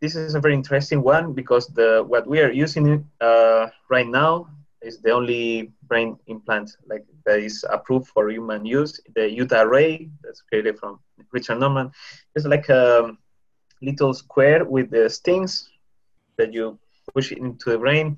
[0.00, 4.48] This is a very interesting one because the what we are using uh, right now
[4.82, 9.00] is the only brain implant like that is approved for human use.
[9.14, 11.00] The Utah array that's created from
[11.32, 11.92] Richard Normann.
[12.34, 13.16] It's like a
[13.82, 15.68] little square with the stings
[16.36, 16.78] that you
[17.14, 18.16] push into the brain.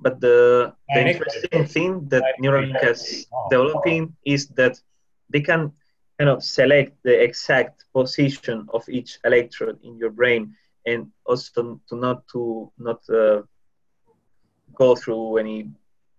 [0.00, 4.80] But the, the interesting thing that Neuralink is developing is that
[5.28, 5.72] they can
[6.18, 10.54] kind of select the exact position of each electrode in your brain
[10.86, 13.42] and also to not to not uh,
[14.74, 15.68] go through any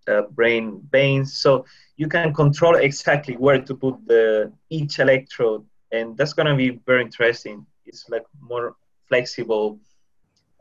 [0.08, 1.64] uh, brain veins so
[1.96, 6.80] you can control exactly where to put the each electrode and that's going to be
[6.86, 7.66] very interesting.
[7.86, 8.76] It's like more
[9.08, 9.78] flexible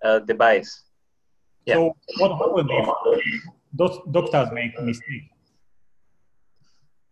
[0.03, 0.83] uh, device.
[1.65, 1.75] Yeah.
[1.75, 3.43] So what happens if
[3.73, 5.29] those doctors make mistake?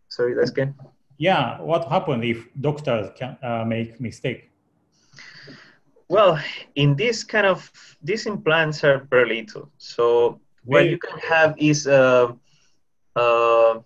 [0.09, 0.75] Sorry, that's again.
[1.17, 4.49] Yeah, what happens if doctors can uh, make mistake?
[6.07, 6.39] Well,
[6.75, 9.69] in this kind of these implants are very little.
[9.77, 12.35] So what you can have is a,
[13.15, 13.81] uh, uh,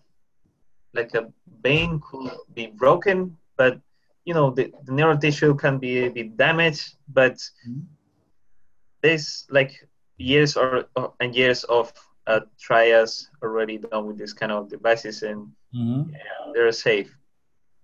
[0.93, 3.79] like a vein could be broken, but
[4.25, 7.81] you know the, the neural tissue can be a bit damaged, but mm-hmm.
[9.01, 11.91] there's like years or, or and years of
[12.27, 16.11] uh, trials already done with this kind of devices, and mm-hmm.
[16.11, 17.15] yeah, they're safe.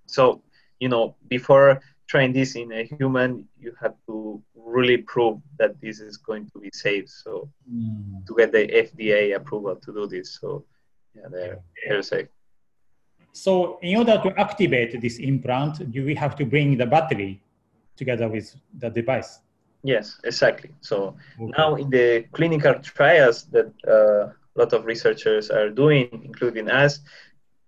[0.06, 0.42] So
[0.80, 6.00] you know before trying this in a human, you have to really prove that this
[6.00, 7.08] is going to be safe.
[7.08, 8.26] So mm.
[8.26, 10.66] to get the FDA approval to do this, so
[11.14, 12.28] yeah, they're, they're safe.
[13.40, 17.42] So in order to activate this implant, do we have to bring the battery
[17.96, 19.40] together with the device?
[19.84, 20.72] Yes, exactly.
[20.82, 21.54] So okay.
[21.58, 27.00] now in the clinical trials that uh, a lot of researchers are doing, including us,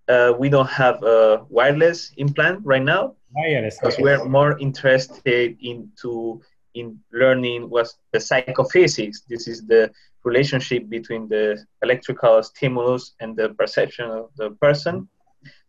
[0.09, 4.03] uh, we don't have a wireless implant right now wireless because okay.
[4.03, 6.41] we're more interested into
[6.73, 9.21] in learning what's the psychophysics.
[9.29, 9.89] This is the
[10.25, 15.07] relationship between the electrical stimulus and the perception of the person.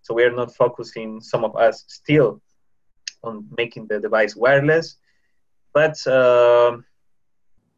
[0.03, 2.43] So we are not focusing, some of us still,
[3.23, 4.97] on making the device wireless,
[5.73, 6.77] but uh,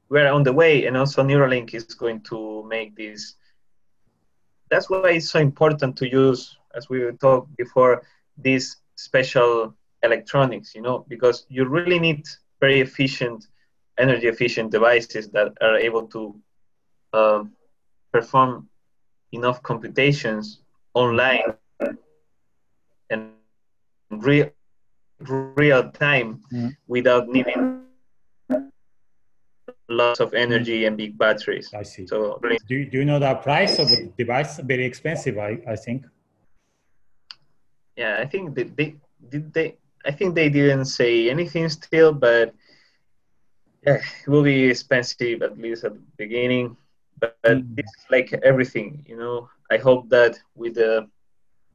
[0.09, 3.35] we're on the way, and also Neuralink is going to make this.
[4.71, 8.03] That's why it's so important to use, as we talked before,
[8.39, 12.25] this special electronics, you know, because you really need
[12.61, 13.47] very efficient,
[13.99, 16.35] energy efficient devices that are able to
[17.13, 17.45] uh,
[18.13, 18.69] perform
[19.33, 20.61] enough computations
[20.95, 21.55] online
[24.21, 24.51] real
[25.21, 26.69] real time mm-hmm.
[26.87, 27.83] without needing
[29.89, 31.73] lots of energy and big batteries.
[31.75, 32.07] I see.
[32.07, 34.59] So do, do you know the price of the device?
[34.59, 36.05] Very expensive, I, I think.
[37.97, 38.97] Yeah, I think they, they
[39.31, 42.55] did they I think they didn't say anything still, but
[43.87, 46.77] yeah, it will be expensive at least at the beginning.
[47.19, 47.79] But, but mm.
[47.79, 49.49] it's like everything, you know.
[49.71, 51.09] I hope that with the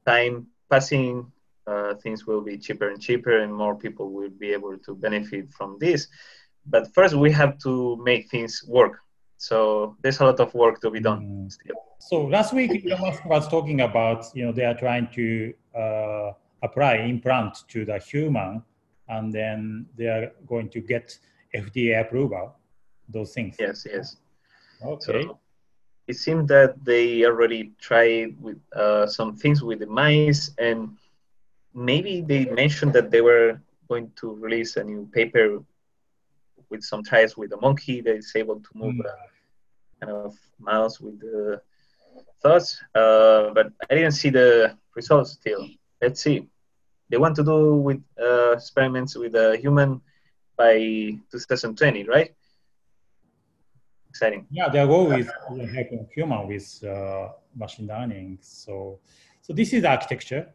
[0.06, 1.32] time passing,
[1.68, 5.52] uh, things will be cheaper and cheaper, and more people will be able to benefit
[5.52, 6.08] from this.
[6.66, 9.00] But first, we have to make things work.
[9.38, 11.52] So there's a lot of work to be done mm.
[11.52, 11.76] still.
[12.00, 16.32] So last week, Elon was talking about, you know, they are trying to uh,
[16.62, 18.64] apply implant to the human,
[19.08, 21.18] and then they are going to get
[21.56, 22.56] FDA approval.
[23.08, 23.56] Those things.
[23.60, 24.18] Yes, yes.
[24.84, 25.24] Okay.
[25.24, 25.40] So
[26.08, 30.98] it seems that they already tried with uh, some things with the mice, and
[31.74, 35.64] maybe they mentioned that they were going to release a new paper
[36.70, 39.06] with some trials with a monkey that is able to move mm.
[39.06, 41.62] a kind of mouse with the
[42.42, 42.82] thoughts.
[42.94, 45.68] Uh, but I didn't see the results still
[46.02, 46.48] let's see.
[47.10, 50.02] They want to do with uh, experiments with a human
[50.58, 50.78] by
[51.32, 52.34] 2020, right?
[54.10, 54.46] Exciting.
[54.52, 58.40] Yeah, their goal is helping human with uh, machine learning.
[58.42, 59.00] So,
[59.42, 60.50] so this is architecture.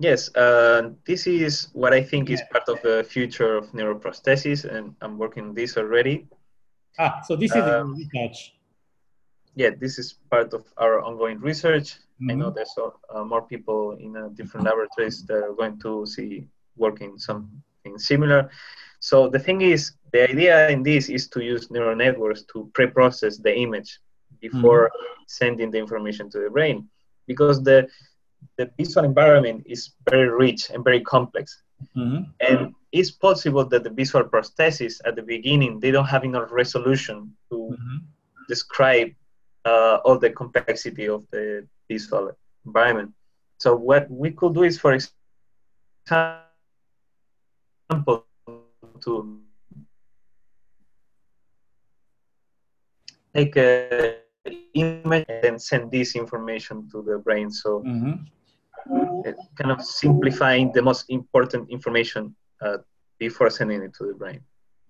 [0.00, 4.94] Yes, uh, this is what I think is part of the future of neuroprosthesis, and
[5.00, 6.28] I'm working on this already.
[6.98, 8.54] Ah, so this is um, research.
[9.56, 11.94] Yeah, this is part of our ongoing research.
[11.94, 12.30] Mm-hmm.
[12.30, 16.46] I know there's uh, more people in uh, different laboratories that are going to see
[16.76, 18.50] working something similar.
[19.00, 23.38] So the thing is, the idea in this is to use neural networks to pre-process
[23.38, 23.98] the image
[24.40, 25.22] before mm-hmm.
[25.26, 26.88] sending the information to the brain,
[27.26, 27.88] because the
[28.56, 31.62] the visual environment is very rich and very complex.
[31.96, 32.24] Mm-hmm.
[32.40, 37.32] And it's possible that the visual prosthesis at the beginning they don't have enough resolution
[37.50, 37.96] to mm-hmm.
[38.48, 39.10] describe
[39.64, 42.32] uh, all the complexity of the visual
[42.66, 43.12] environment.
[43.58, 45.14] So what we could do is, for example,
[49.00, 49.40] to
[53.34, 54.27] take a
[54.74, 57.50] image and send this information to the brain.
[57.50, 59.30] So mm-hmm.
[59.56, 62.78] kind of simplifying the most important information uh,
[63.18, 64.40] before sending it to the brain.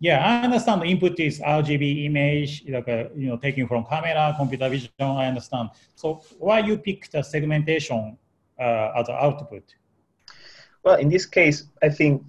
[0.00, 4.32] Yeah, I understand the input is RGB image, like a, you know, taking from camera,
[4.38, 4.90] computer vision.
[5.00, 5.70] I understand.
[5.96, 8.16] So why you pick the segmentation
[8.60, 9.64] uh, as an output?
[10.84, 12.22] Well, in this case, I think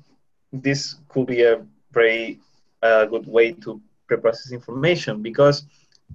[0.51, 2.39] this could be a very
[2.81, 5.63] uh, good way to pre-process information because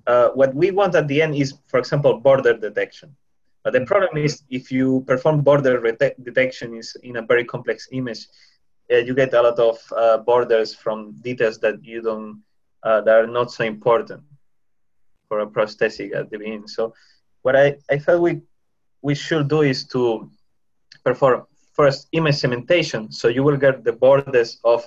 [0.07, 3.15] uh, what we want at the end is, for example, border detection.
[3.63, 5.81] But the problem is if you perform border
[6.23, 8.27] detection is in a very complex image,
[8.93, 12.43] uh, you get a lot of uh, borders from details that you don't
[12.83, 14.23] uh, that are not so important
[15.29, 16.69] for a prosthetic at the beginning.
[16.69, 16.93] So
[17.41, 18.43] what I, I felt we
[19.01, 20.31] we should do is to
[21.03, 23.11] perform first image segmentation.
[23.11, 24.85] So you will get the borders of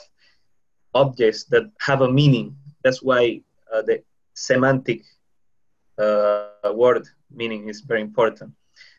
[0.93, 2.55] objects that have a meaning.
[2.83, 3.41] That's why
[3.73, 4.03] uh, the
[4.37, 5.01] semantic
[5.97, 8.53] uh, word meaning is very important.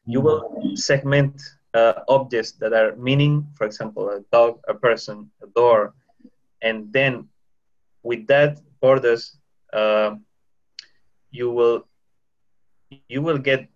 [0.05, 0.43] You will
[0.75, 1.41] segment
[1.75, 5.95] uh, objects that are meaning, for example, a dog, a person, a door,
[6.63, 7.29] and then
[8.03, 9.37] with that borders,
[9.73, 10.17] uh,
[11.31, 11.87] you will
[13.09, 13.69] you will get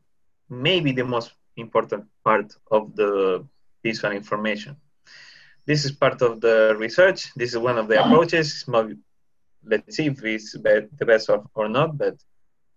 [0.48, 3.44] maybe the most important part of the
[3.84, 4.76] visual information.
[5.66, 7.32] This is part of the research.
[7.36, 8.64] This is one of the approaches.
[9.64, 12.16] Let's see if it's the best or, or not, but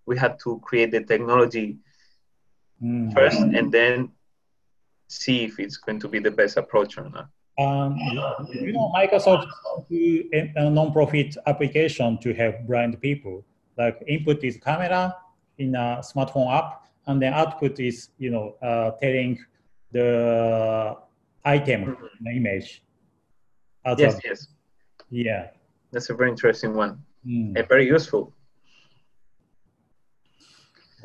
[0.05, 1.77] we have to create the technology
[2.81, 3.13] mm.
[3.13, 4.11] first and then
[5.07, 7.29] see if it's going to be the best approach or not.
[7.57, 9.47] Um, you know, Microsoft
[9.89, 13.45] do a, a non-profit application to help blind people.
[13.77, 15.15] Like input is camera
[15.57, 19.39] in a smartphone app, and then output is you know uh, telling
[19.91, 20.97] the
[21.45, 22.23] item, mm-hmm.
[22.23, 22.83] the image.
[23.97, 24.47] Yes, of, yes.
[25.09, 25.47] Yeah.
[25.95, 27.55] That's a very interesting one mm.
[27.55, 28.33] and very useful.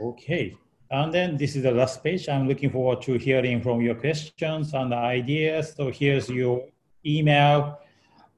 [0.01, 0.57] Okay.
[0.91, 2.29] And then this is the last page.
[2.29, 5.75] I'm looking forward to hearing from your questions and ideas.
[5.77, 6.67] So here's your
[7.07, 7.79] email,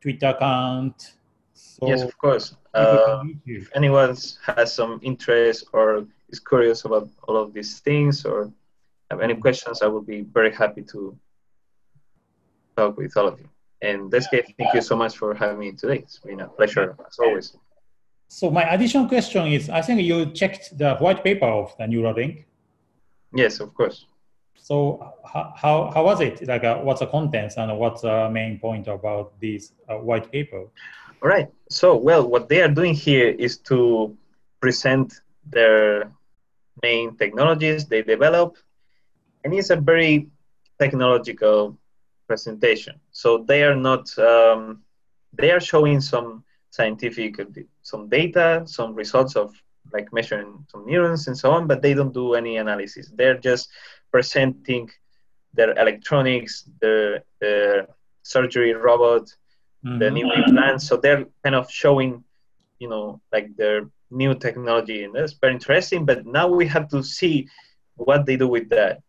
[0.03, 1.15] Twitter account.
[1.55, 2.55] So yes, of course.
[2.75, 8.53] Uh, if anyone has some interest or is curious about all of these things or
[9.11, 11.17] have any questions, I will be very happy to
[12.77, 13.49] talk with all of you.
[13.83, 15.99] And Daisuke, thank you so much for having me today.
[15.99, 17.57] It's been a pleasure as always.
[18.29, 22.45] So my additional question is, I think you checked the white paper of the Neuralink.
[23.35, 24.07] Yes, of course.
[24.55, 26.47] So how, how, how was it?
[26.47, 30.69] Like, uh, what's the contents and what's the main point about this uh, white paper?
[31.21, 31.49] All right.
[31.69, 34.17] So, well, what they are doing here is to
[34.61, 36.13] present their
[36.83, 38.57] main technologies they develop,
[39.45, 40.29] and it's a very
[40.79, 41.77] technological
[42.27, 43.01] presentation.
[43.11, 44.17] So they are not.
[44.19, 44.83] Um,
[45.33, 47.37] they are showing some scientific
[47.83, 49.55] some data, some results of
[49.93, 53.11] like measuring some neurons and so on, but they don't do any analysis.
[53.15, 53.69] They're just
[54.11, 54.91] presenting
[55.55, 57.87] their electronics, the, the
[58.23, 59.25] surgery robot,
[59.85, 59.99] mm-hmm.
[59.99, 60.87] the new implants.
[60.87, 62.25] So they're kind of showing,
[62.79, 66.05] you know, like their new technology, and that's very interesting.
[66.07, 67.49] But now we have to see
[67.97, 69.01] what they do with that.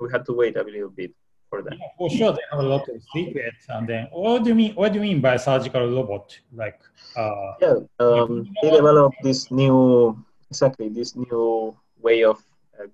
[0.00, 1.12] We have to wait a little bit
[1.48, 1.74] for that.
[1.78, 3.66] Yeah, for sure, they have a lot of secrets.
[3.68, 4.74] And then, what do you mean?
[4.74, 6.38] What do you mean by surgical robot?
[6.52, 6.80] Like,
[7.16, 10.16] uh, yeah, um, they developed this new,
[10.50, 12.42] exactly this new way of
[12.80, 12.86] uh,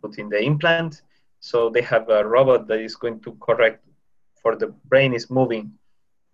[0.00, 1.02] putting the implant.
[1.40, 3.84] So they have a robot that is going to correct
[4.42, 5.72] for the brain is moving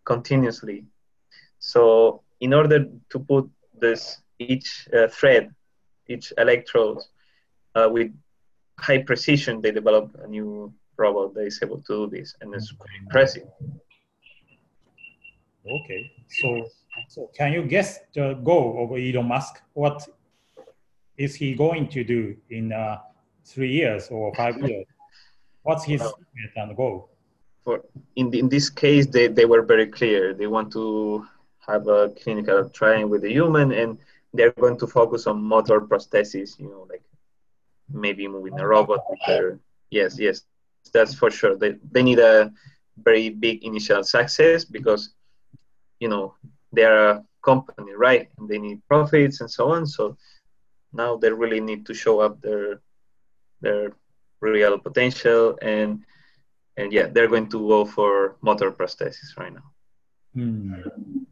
[0.04, 0.84] continuously.
[1.58, 3.48] So in order to put
[3.78, 5.54] this each uh, thread,
[6.08, 6.98] each electrode
[7.74, 8.10] uh, with
[8.78, 12.72] high precision, they develop a new robot that is able to do this, and it's
[12.72, 13.48] quite impressive.
[15.66, 16.68] Okay, so
[17.08, 19.62] so can you guess the goal of Elon Musk?
[19.74, 20.06] What
[21.16, 22.98] is he going to do in uh,
[23.44, 24.86] three years or five years?
[25.62, 26.10] What's his uh,
[26.56, 27.10] and goal?
[27.64, 27.82] For
[28.16, 30.34] in in this case, they they were very clear.
[30.34, 31.26] They want to
[31.66, 33.98] have a clinical trial with the human, and
[34.32, 36.58] they're going to focus on motor prosthesis.
[36.58, 37.02] You know, like
[37.90, 39.58] maybe moving a robot with their
[39.90, 40.44] yes, yes,
[40.92, 41.56] that's for sure.
[41.56, 42.52] They, they need a
[42.96, 45.14] very big initial success because,
[46.00, 46.34] you know,
[46.72, 48.28] they're a company, right?
[48.38, 49.86] And they need profits and so on.
[49.86, 50.16] So
[50.92, 52.80] now they really need to show up their
[53.60, 53.92] their
[54.40, 56.04] real potential and
[56.76, 59.66] and yeah, they're going to go for motor prosthesis right now.
[60.36, 61.26] Mm.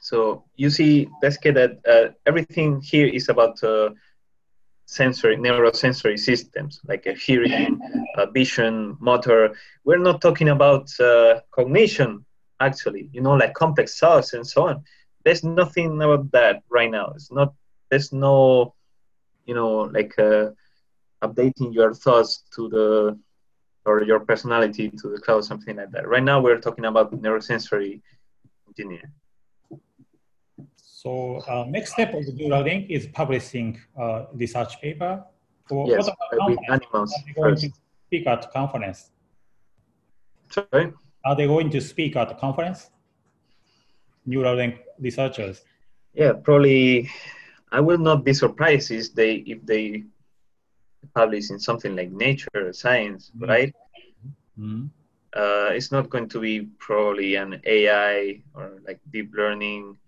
[0.00, 3.90] So you see, basically, that uh, everything here is about uh,
[4.86, 7.80] sensory neurosensory systems like a hearing
[8.16, 9.54] a vision motor.
[9.84, 12.24] We're not talking about uh, cognition
[12.60, 14.84] actually you know like complex thoughts and so on.
[15.24, 17.12] There's nothing about that right now.
[17.14, 17.54] It's not
[17.90, 18.74] there's no
[19.46, 20.50] you know like uh,
[21.22, 23.18] updating your thoughts to the
[23.84, 26.08] or your personality to the cloud something like that.
[26.08, 28.00] Right now we're talking about neurosensory
[28.68, 29.12] engineering
[31.02, 35.24] so uh, next step of the Neuralink is publishing uh, research paper.
[35.68, 36.08] So yes,
[36.46, 37.12] with animals.
[37.12, 37.62] Are they going first.
[37.64, 37.72] to
[38.06, 39.10] speak at conference?
[40.50, 40.92] Sorry?
[41.24, 42.90] Are they going to speak at the conference?
[44.28, 45.62] Neuralink researchers.
[46.14, 47.10] Yeah, probably.
[47.72, 50.04] I will not be surprised if they if they
[51.16, 53.50] published in something like Nature or Science, mm-hmm.
[53.50, 53.74] right?
[54.56, 54.86] Mm-hmm.
[55.34, 59.98] Uh, it's not going to be probably an AI or like deep learning.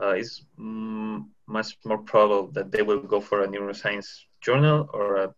[0.00, 4.08] Uh, it's mm, much more probable that they will go for a neuroscience
[4.40, 5.34] journal or a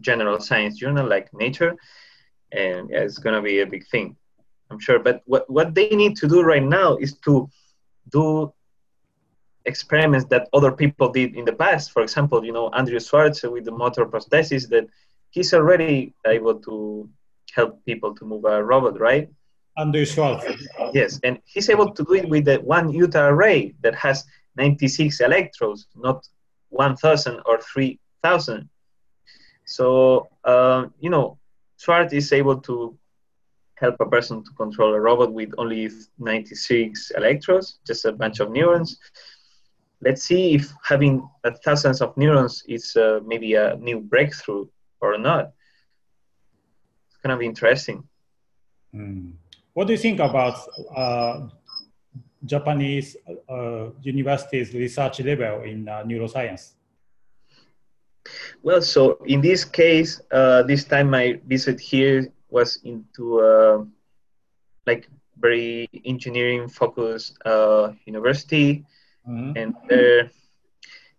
[0.00, 1.76] general science journal like Nature,
[2.52, 4.16] and yeah, it's going to be a big thing,
[4.70, 4.98] I'm sure.
[4.98, 7.48] But what what they need to do right now is to
[8.10, 8.52] do
[9.64, 11.92] experiments that other people did in the past.
[11.92, 14.88] For example, you know, Andrew Schwartz with the motor prosthesis that
[15.30, 17.08] he's already able to
[17.54, 19.28] help people to move a robot, right?
[19.76, 20.44] Andrew Schwartz.
[20.92, 24.24] Yes, and he's able to do it with the one Utah array that has
[24.56, 26.26] 96 electrodes, not
[26.68, 28.68] 1,000 or 3,000.
[29.64, 31.38] So, uh, you know,
[31.78, 32.98] Schwartz is able to
[33.76, 38.50] help a person to control a robot with only 96 electrodes, just a bunch of
[38.50, 38.98] neurons
[40.02, 41.28] let's see if having
[41.64, 44.66] thousands of neurons is uh, maybe a new breakthrough
[45.00, 45.52] or not.
[47.08, 48.04] It's going to be interesting.
[48.94, 49.34] Mm.
[49.74, 50.58] What do you think about
[50.94, 51.48] uh,
[52.44, 53.16] Japanese
[53.48, 56.72] uh, universities' research level in uh, neuroscience?
[58.62, 63.84] Well, so in this case, uh, this time my visit here was into uh,
[64.86, 65.08] like
[65.38, 67.38] very engineering focused
[68.04, 68.84] university
[69.28, 69.56] Mm-hmm.
[69.56, 70.28] And uh,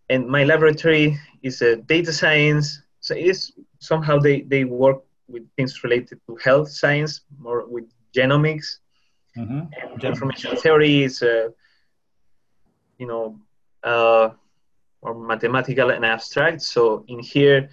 [0.10, 2.82] and my laboratory is a data science.
[3.00, 7.86] So it's somehow they, they work with things related to health science, more with
[8.16, 8.78] genomics.
[9.38, 9.62] Mm-hmm.
[9.94, 11.50] And information theory is, uh,
[12.98, 13.40] you know,
[13.84, 14.30] uh,
[15.04, 16.62] more mathematical and abstract.
[16.62, 17.70] So in here,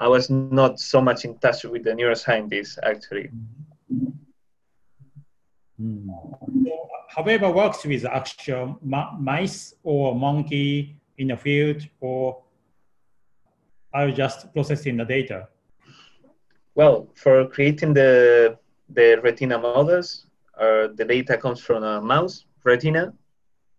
[0.00, 3.30] I was not so much in touch with the neuroscientists actually.
[3.92, 4.08] Mm-hmm.
[5.80, 6.08] Mm.
[7.08, 12.42] However, works with actual mice or monkey in the field, or
[13.92, 15.48] are you just processing the data?
[16.74, 18.58] Well, for creating the
[18.88, 20.26] the retina models,
[20.58, 23.12] uh, the data comes from a mouse retina.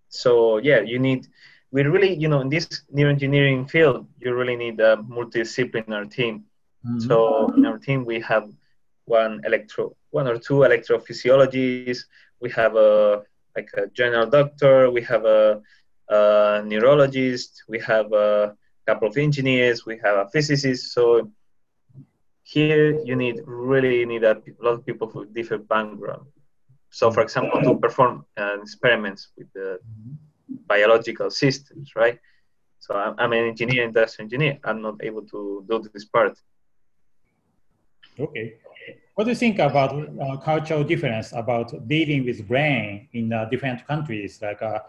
[0.10, 1.28] So yeah, you need.
[1.72, 6.46] We really, you know, in this neuroengineering field, you really need a multidisciplinary team.
[6.86, 7.00] Mm-hmm.
[7.00, 8.50] So in our team, we have
[9.06, 12.06] one electro, one or two electrophysiologists.
[12.40, 13.24] We have a
[13.56, 14.90] like a general doctor.
[14.90, 15.62] We have a,
[16.08, 17.64] a neurologist.
[17.68, 18.56] We have a
[18.88, 19.86] couple of engineers.
[19.86, 20.94] We have a physicist.
[20.94, 21.30] So
[22.50, 26.26] here you need really need a lot of people with different background.
[26.90, 29.80] So, for example, to perform uh, experiments with the
[30.66, 32.18] biological systems, right?
[32.80, 34.58] So I'm, I'm an engineer, industrial engineer.
[34.64, 36.36] I'm not able to do this part.
[38.20, 38.56] Okay.
[39.14, 43.86] What do you think about uh, cultural difference about dealing with brain in uh, different
[43.86, 44.40] countries?
[44.42, 44.80] Like uh,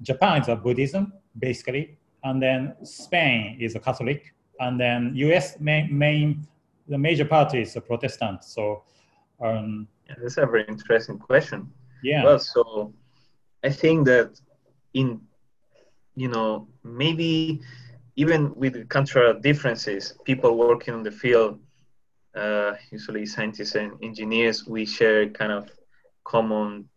[0.00, 5.60] Japan is a Buddhism, basically, and then Spain is a Catholic, and then U.S.
[5.60, 6.46] main, main
[6.90, 8.44] the major party is a Protestant.
[8.44, 8.82] So,
[9.40, 11.72] um, yeah, that's a very interesting question.
[12.02, 12.24] Yeah.
[12.24, 12.92] Well, so
[13.64, 14.38] I think that
[14.92, 15.20] in
[16.16, 17.60] you know maybe
[18.16, 21.60] even with the cultural differences, people working in the field
[22.34, 25.70] uh, usually scientists and engineers, we share kind of
[26.24, 26.88] common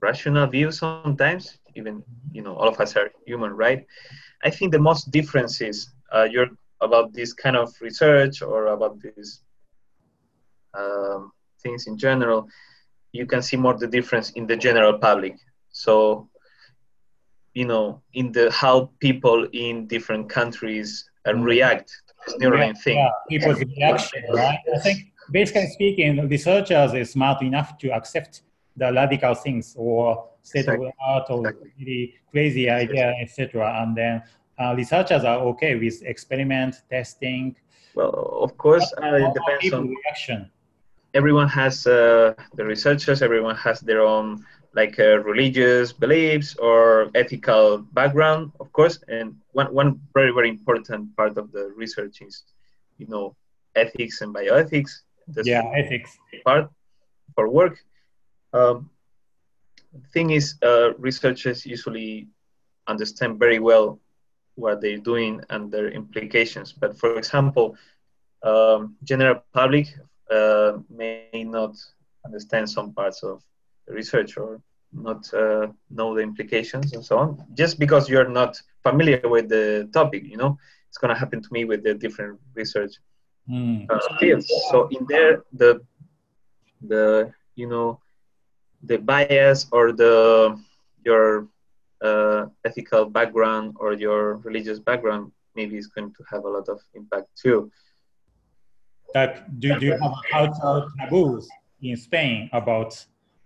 [0.00, 1.58] rational views sometimes.
[1.74, 3.86] Even you know, all of us are human, right?
[4.44, 6.50] I think the most differences uh, you're
[6.82, 9.40] about this kind of research or about these
[10.74, 12.48] um, things in general.
[13.12, 15.36] You can see more the difference in the general public.
[15.70, 16.28] So,
[17.54, 21.92] you know, in the how people in different countries uh, react
[22.26, 22.96] this Neuralink yeah, thing.
[22.96, 24.58] Yeah, people's reaction, right?
[24.74, 28.42] I think basically speaking, researchers are smart enough to accept
[28.76, 30.86] the radical things or state exactly.
[30.86, 31.72] of the art or exactly.
[31.78, 33.82] really crazy idea, etc.
[33.82, 34.22] And then
[34.58, 37.56] uh, researchers are okay with experiment testing.
[37.94, 40.50] Well, of course, uh, it depends on reaction.
[41.14, 43.22] Everyone has uh, the researchers.
[43.22, 44.44] Everyone has their own
[44.74, 48.98] like uh, religious beliefs or ethical background, of course.
[49.08, 52.44] And one, one very, very important part of the research is,
[52.96, 53.36] you know,
[53.76, 54.90] ethics and bioethics.
[55.28, 56.16] That's yeah, ethics.
[56.44, 56.70] Part
[57.34, 57.78] for work.
[58.54, 58.90] Um,
[60.12, 62.28] thing is, uh, researchers usually
[62.86, 64.00] understand very well
[64.54, 66.72] what they're doing and their implications.
[66.72, 67.76] But for example,
[68.42, 69.86] um, general public
[70.30, 71.76] uh, may not
[72.24, 73.42] understand some parts of
[73.86, 74.60] the research or
[74.92, 79.88] not uh, know the implications and so on just because you're not familiar with the
[79.92, 82.92] topic you know it's going to happen to me with the different research
[83.48, 83.86] mm.
[83.90, 85.80] uh, fields so in there the
[86.88, 87.98] the you know
[88.82, 90.58] the bias or the
[91.04, 91.48] your
[92.02, 96.80] uh, ethical background or your religious background maybe is going to have a lot of
[96.94, 97.70] impact too.
[99.14, 101.48] Like, do, do you have cultural taboos
[101.82, 103.04] in Spain about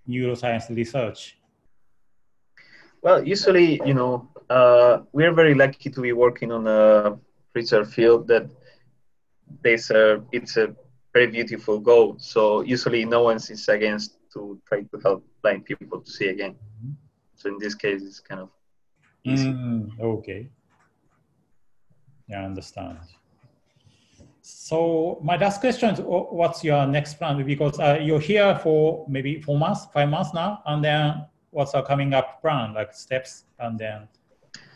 [0.08, 1.36] neuroscience research?
[3.02, 7.18] Well, usually, you know, uh, we're very lucky to be working on a
[7.54, 8.48] research field that
[9.62, 10.74] there's a, it's a
[11.12, 12.16] very beautiful goal.
[12.18, 16.54] So usually no one is against to try to help blind people to see again.
[16.54, 17.05] Mm-hmm.
[17.36, 18.48] So in this case, it's kind of
[19.24, 19.50] easy.
[19.50, 20.48] Mm, okay.
[22.28, 22.98] Yeah, I understand.
[24.42, 27.44] So my last question is, what's your next plan?
[27.44, 31.84] Because uh, you're here for maybe four months, five months now, and then what's our
[31.84, 34.08] coming up plan, like steps, and then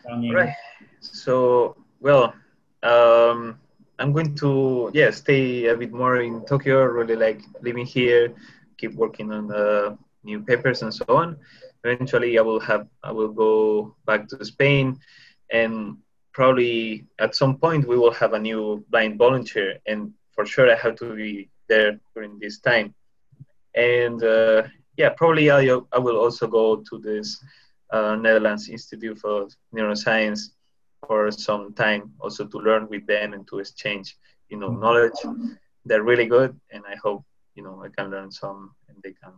[0.08, 0.32] running?
[0.32, 0.54] Right.
[1.00, 2.34] So, well,
[2.82, 3.58] um,
[3.98, 6.84] I'm going to yeah stay a bit more in Tokyo.
[6.84, 8.34] Really like living here,
[8.76, 11.36] keep working on the new papers and so on.
[11.84, 14.98] Eventually, I will have I will go back to Spain,
[15.50, 15.96] and
[16.32, 20.76] probably at some point we will have a new blind volunteer, and for sure I
[20.76, 22.94] have to be there during this time.
[23.74, 24.64] And uh,
[24.96, 25.60] yeah, probably I,
[25.92, 27.42] I will also go to this
[27.90, 30.50] uh, Netherlands Institute for Neuroscience
[31.06, 34.16] for some time, also to learn with them and to exchange,
[34.50, 35.18] you know, knowledge.
[35.86, 37.24] They're really good, and I hope
[37.54, 39.32] you know I can learn some, and they can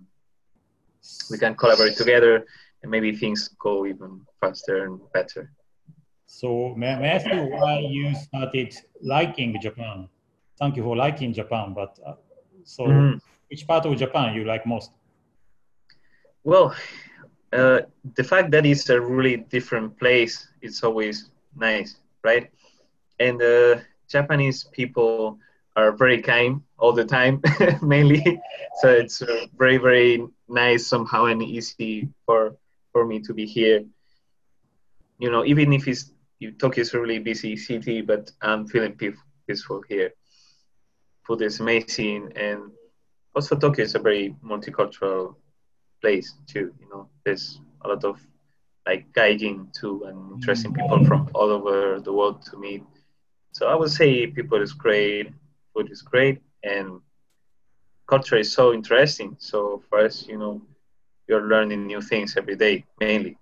[1.30, 2.46] we can collaborate together,
[2.82, 5.52] and maybe things go even faster and better.
[6.26, 10.08] So may, may I ask you why you started liking Japan?
[10.58, 12.14] Thank you for liking Japan, but uh,
[12.64, 13.20] so mm.
[13.50, 14.92] which part of Japan you like most?
[16.44, 16.74] Well,
[17.52, 17.80] uh,
[18.14, 22.50] the fact that it's a really different place, it's always nice, right?
[23.20, 25.38] And uh, Japanese people
[25.76, 27.40] are very kind all the time,
[27.82, 28.40] mainly.
[28.80, 32.56] So it's uh, very, very nice somehow and easy for
[32.92, 33.84] for me to be here.
[35.18, 36.12] You know, even if it's
[36.58, 38.98] Tokyo is a really busy city, but I'm feeling
[39.46, 40.12] peaceful here.
[41.26, 42.72] Food is amazing, and
[43.34, 45.36] also Tokyo is a very multicultural
[46.00, 46.74] place too.
[46.80, 48.20] You know, there's a lot of
[48.86, 52.82] like guiding too, and interesting people from all over the world to meet.
[53.52, 55.30] So I would say people is great,
[55.74, 57.00] food is great, and
[58.06, 59.36] culture is so interesting.
[59.38, 60.62] So for us, you know,
[61.28, 63.36] you're learning new things every day, mainly.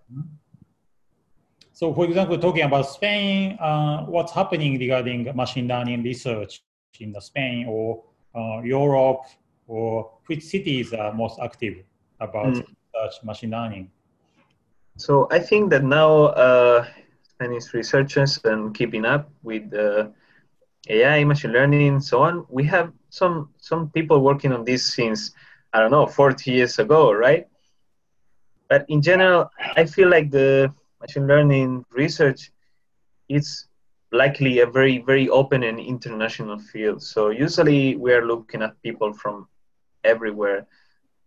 [1.73, 6.63] So, for example, talking about Spain, uh, what's happening regarding machine learning research
[6.99, 8.03] in the Spain or
[8.35, 9.23] uh, Europe,
[9.67, 11.77] or which cities are most active?
[12.21, 12.65] about mm.
[12.95, 13.91] such machine learning?
[14.97, 16.87] So I think that now uh,
[17.29, 20.09] Spanish researchers and keeping up with uh,
[20.89, 22.47] AI, machine learning, so on.
[22.49, 25.33] We have some some people working on this since
[25.73, 27.47] I don't know 40 years ago, right?
[28.69, 32.51] But in general, I feel like the machine learning research
[33.29, 33.67] it's
[34.13, 37.03] likely a very very open and international field.
[37.03, 39.47] So usually we are looking at people from
[40.05, 40.67] everywhere,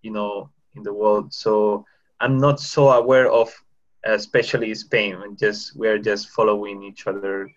[0.01, 1.33] you know, in the world.
[1.33, 1.85] So
[2.19, 3.49] I'm not so aware of,
[4.07, 5.15] uh, especially Spain.
[5.23, 7.49] And just we're just following each other,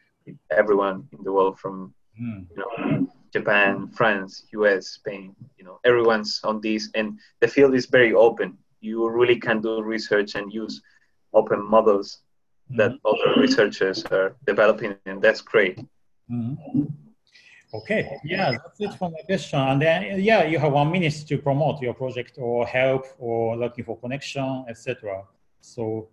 [0.50, 2.46] everyone in the world from mm.
[2.50, 5.34] you know Japan, France, U.S., Spain.
[5.58, 8.56] You know everyone's on this, and the field is very open.
[8.80, 10.80] You really can do research and use
[11.32, 12.22] open models
[12.72, 12.76] mm.
[12.78, 15.78] that other researchers are developing, and that's great.
[16.30, 16.56] Mm.
[17.74, 19.58] Okay, yeah, that's it for my question.
[19.58, 23.84] And then, yeah, you have one minute to promote your project or help or looking
[23.84, 25.24] for connection, etc.
[25.60, 26.08] So,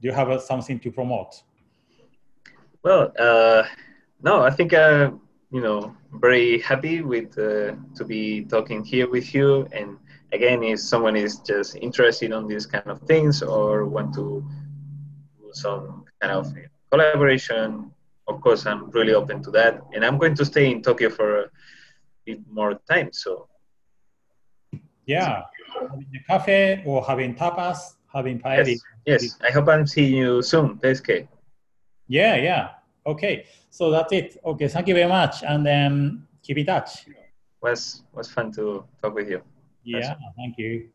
[0.00, 1.42] do you have something to promote?
[2.82, 3.64] Well, uh,
[4.22, 5.10] no, I think uh,
[5.50, 9.68] you know very happy with uh, to be talking here with you.
[9.72, 9.98] And
[10.32, 14.44] again, if someone is just interested on these kind of things or want to
[15.38, 16.52] do some kind of
[16.90, 17.90] collaboration
[18.28, 19.80] of course, I'm really open to that.
[19.94, 21.50] And I'm going to stay in Tokyo for a
[22.26, 23.12] bit more time.
[23.12, 23.48] So,
[25.06, 25.42] yeah,
[25.80, 28.66] having a cafe or having tapas, having paella.
[29.06, 29.38] Yes, yes.
[29.42, 31.26] I hope I'm seeing you soon, Daisuke.
[32.08, 32.68] Yeah, yeah.
[33.06, 34.36] Okay, so that's it.
[34.44, 37.06] Okay, thank you very much, and then keep in touch.
[37.60, 39.42] Was was fun to talk with you.
[39.84, 40.88] Yeah, thank you.